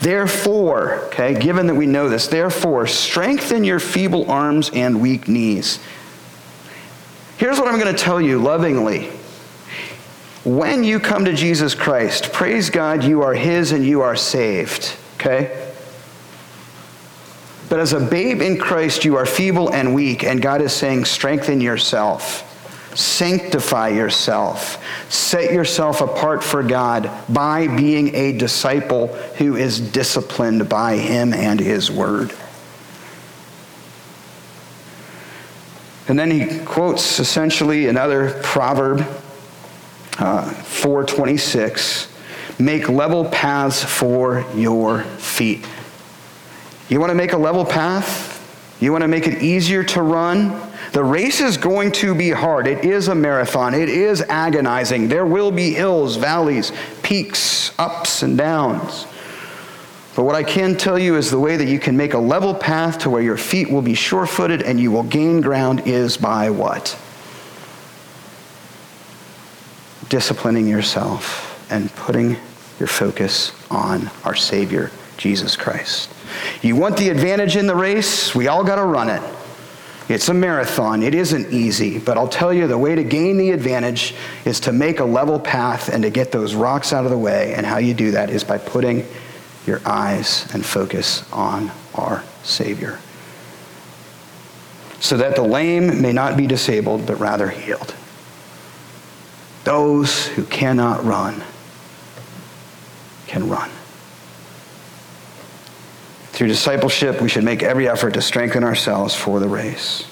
[0.00, 5.78] Therefore, okay, given that we know this, therefore, strengthen your feeble arms and weak knees.
[7.36, 9.10] Here's what I'm going to tell you lovingly.
[10.44, 14.94] When you come to Jesus Christ, praise God, you are His and you are saved,
[15.14, 15.72] okay?
[17.70, 21.06] But as a babe in Christ, you are feeble and weak, and God is saying,
[21.06, 22.50] strengthen yourself.
[22.94, 24.82] Sanctify yourself.
[25.12, 31.58] Set yourself apart for God by being a disciple who is disciplined by Him and
[31.58, 32.32] His Word.
[36.06, 39.00] And then he quotes essentially another proverb,
[40.18, 42.08] uh, 426
[42.58, 45.66] Make level paths for your feet.
[46.88, 48.30] You want to make a level path?
[48.80, 50.50] You want to make it easier to run?
[50.94, 52.68] The race is going to be hard.
[52.68, 53.74] It is a marathon.
[53.74, 55.08] It is agonizing.
[55.08, 56.70] There will be hills, valleys,
[57.02, 59.04] peaks, ups and downs.
[60.14, 62.54] But what I can tell you is the way that you can make a level
[62.54, 66.16] path to where your feet will be sure footed and you will gain ground is
[66.16, 66.96] by what?
[70.08, 72.36] Disciplining yourself and putting
[72.78, 76.08] your focus on our Savior, Jesus Christ.
[76.62, 78.32] You want the advantage in the race?
[78.32, 79.22] We all got to run it.
[80.08, 81.02] It's a marathon.
[81.02, 84.72] It isn't easy, but I'll tell you the way to gain the advantage is to
[84.72, 87.54] make a level path and to get those rocks out of the way.
[87.54, 89.06] And how you do that is by putting
[89.66, 92.98] your eyes and focus on our Savior.
[95.00, 97.94] So that the lame may not be disabled, but rather healed.
[99.64, 101.42] Those who cannot run
[103.26, 103.70] can run.
[106.34, 110.02] Through discipleship, we should make every effort to strengthen ourselves for the race.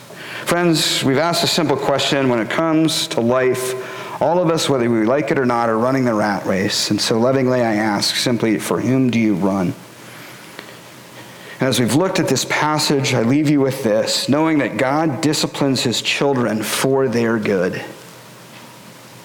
[0.44, 4.22] Friends, we've asked a simple question when it comes to life.
[4.22, 6.92] All of us, whether we like it or not, are running the rat race.
[6.92, 9.74] And so lovingly I ask simply, for whom do you run?
[11.58, 15.22] And as we've looked at this passage, I leave you with this knowing that God
[15.22, 17.84] disciplines his children for their good.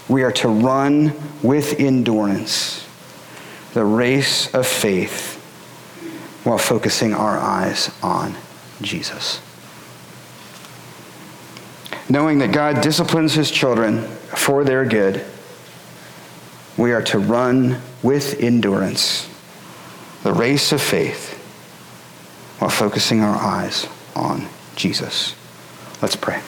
[0.09, 2.87] We are to run with endurance
[3.75, 5.36] the race of faith
[6.47, 8.33] while focusing our eyes on
[8.81, 9.41] Jesus.
[12.09, 15.25] Knowing that God disciplines his children for their good,
[16.77, 19.29] we are to run with endurance
[20.23, 21.33] the race of faith
[22.59, 23.85] while focusing our eyes
[24.15, 25.35] on Jesus.
[26.01, 26.39] Let's pray.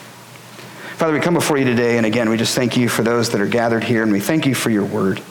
[0.95, 3.41] Father, we come before you today, and again, we just thank you for those that
[3.41, 5.21] are gathered here, and we thank you for your word.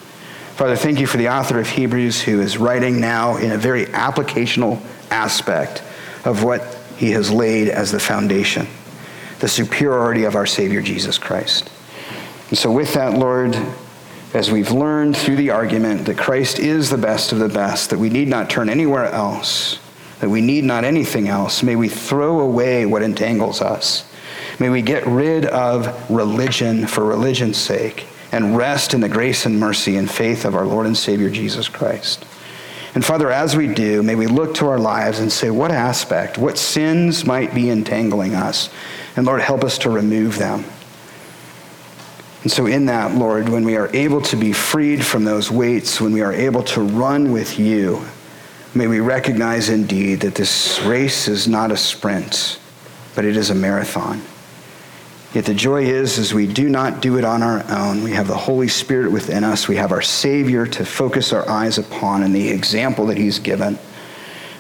[0.59, 3.87] Father, thank you for the author of Hebrews who is writing now in a very
[3.87, 5.85] applicational aspect
[6.25, 8.67] of what he has laid as the foundation
[9.39, 11.71] the superiority of our Savior Jesus Christ.
[12.49, 13.57] And so, with that, Lord,
[14.35, 17.99] as we've learned through the argument that Christ is the best of the best, that
[18.01, 19.79] we need not turn anywhere else,
[20.19, 24.13] that we need not anything else, may we throw away what entangles us.
[24.59, 29.59] May we get rid of religion for religion's sake and rest in the grace and
[29.59, 32.25] mercy and faith of our Lord and Savior Jesus Christ.
[32.95, 36.39] And Father, as we do, may we look to our lives and say, what aspect,
[36.39, 38.71] what sins might be entangling us?
[39.17, 40.65] And Lord, help us to remove them.
[42.43, 46.01] And so, in that, Lord, when we are able to be freed from those weights,
[46.01, 48.07] when we are able to run with you,
[48.75, 52.59] May we recognize indeed that this race is not a sprint,
[53.15, 54.23] but it is a marathon.
[55.35, 58.29] Yet the joy is, as we do not do it on our own, we have
[58.29, 59.69] the Holy Spirit within us.
[59.69, 63.79] We have our Savior to focus our eyes upon and the example that He's given.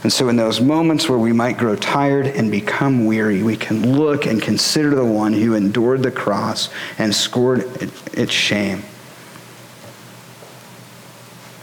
[0.02, 3.96] And so, in those moments where we might grow tired and become weary, we can
[3.96, 7.60] look and consider the one who endured the cross and scored
[8.12, 8.82] its shame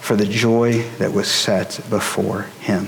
[0.02, 2.86] for the joy that was set before him.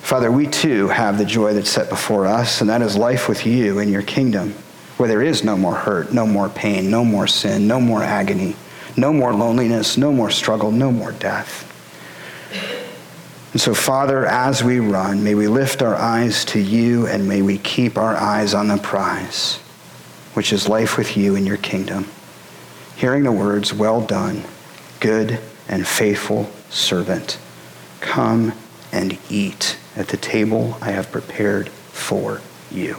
[0.00, 3.46] Father, we too have the joy that's set before us, and that is life with
[3.46, 4.54] you in your kingdom
[5.00, 8.54] where there is no more hurt, no more pain, no more sin, no more agony,
[8.98, 11.66] no more loneliness, no more struggle, no more death.
[13.52, 17.40] And so, Father, as we run, may we lift our eyes to you and may
[17.40, 19.56] we keep our eyes on the prize,
[20.34, 22.06] which is life with you in your kingdom.
[22.94, 24.44] Hearing the words, Well done,
[25.00, 27.38] good and faithful servant,
[28.02, 28.52] come
[28.92, 32.98] and eat at the table I have prepared for you.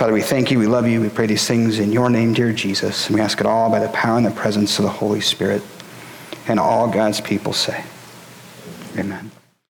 [0.00, 0.58] Father, we thank you.
[0.58, 1.02] We love you.
[1.02, 3.08] We pray these things in your name, dear Jesus.
[3.08, 5.62] And we ask it all by the power and the presence of the Holy Spirit.
[6.48, 7.84] And all God's people say,
[8.96, 9.30] Amen.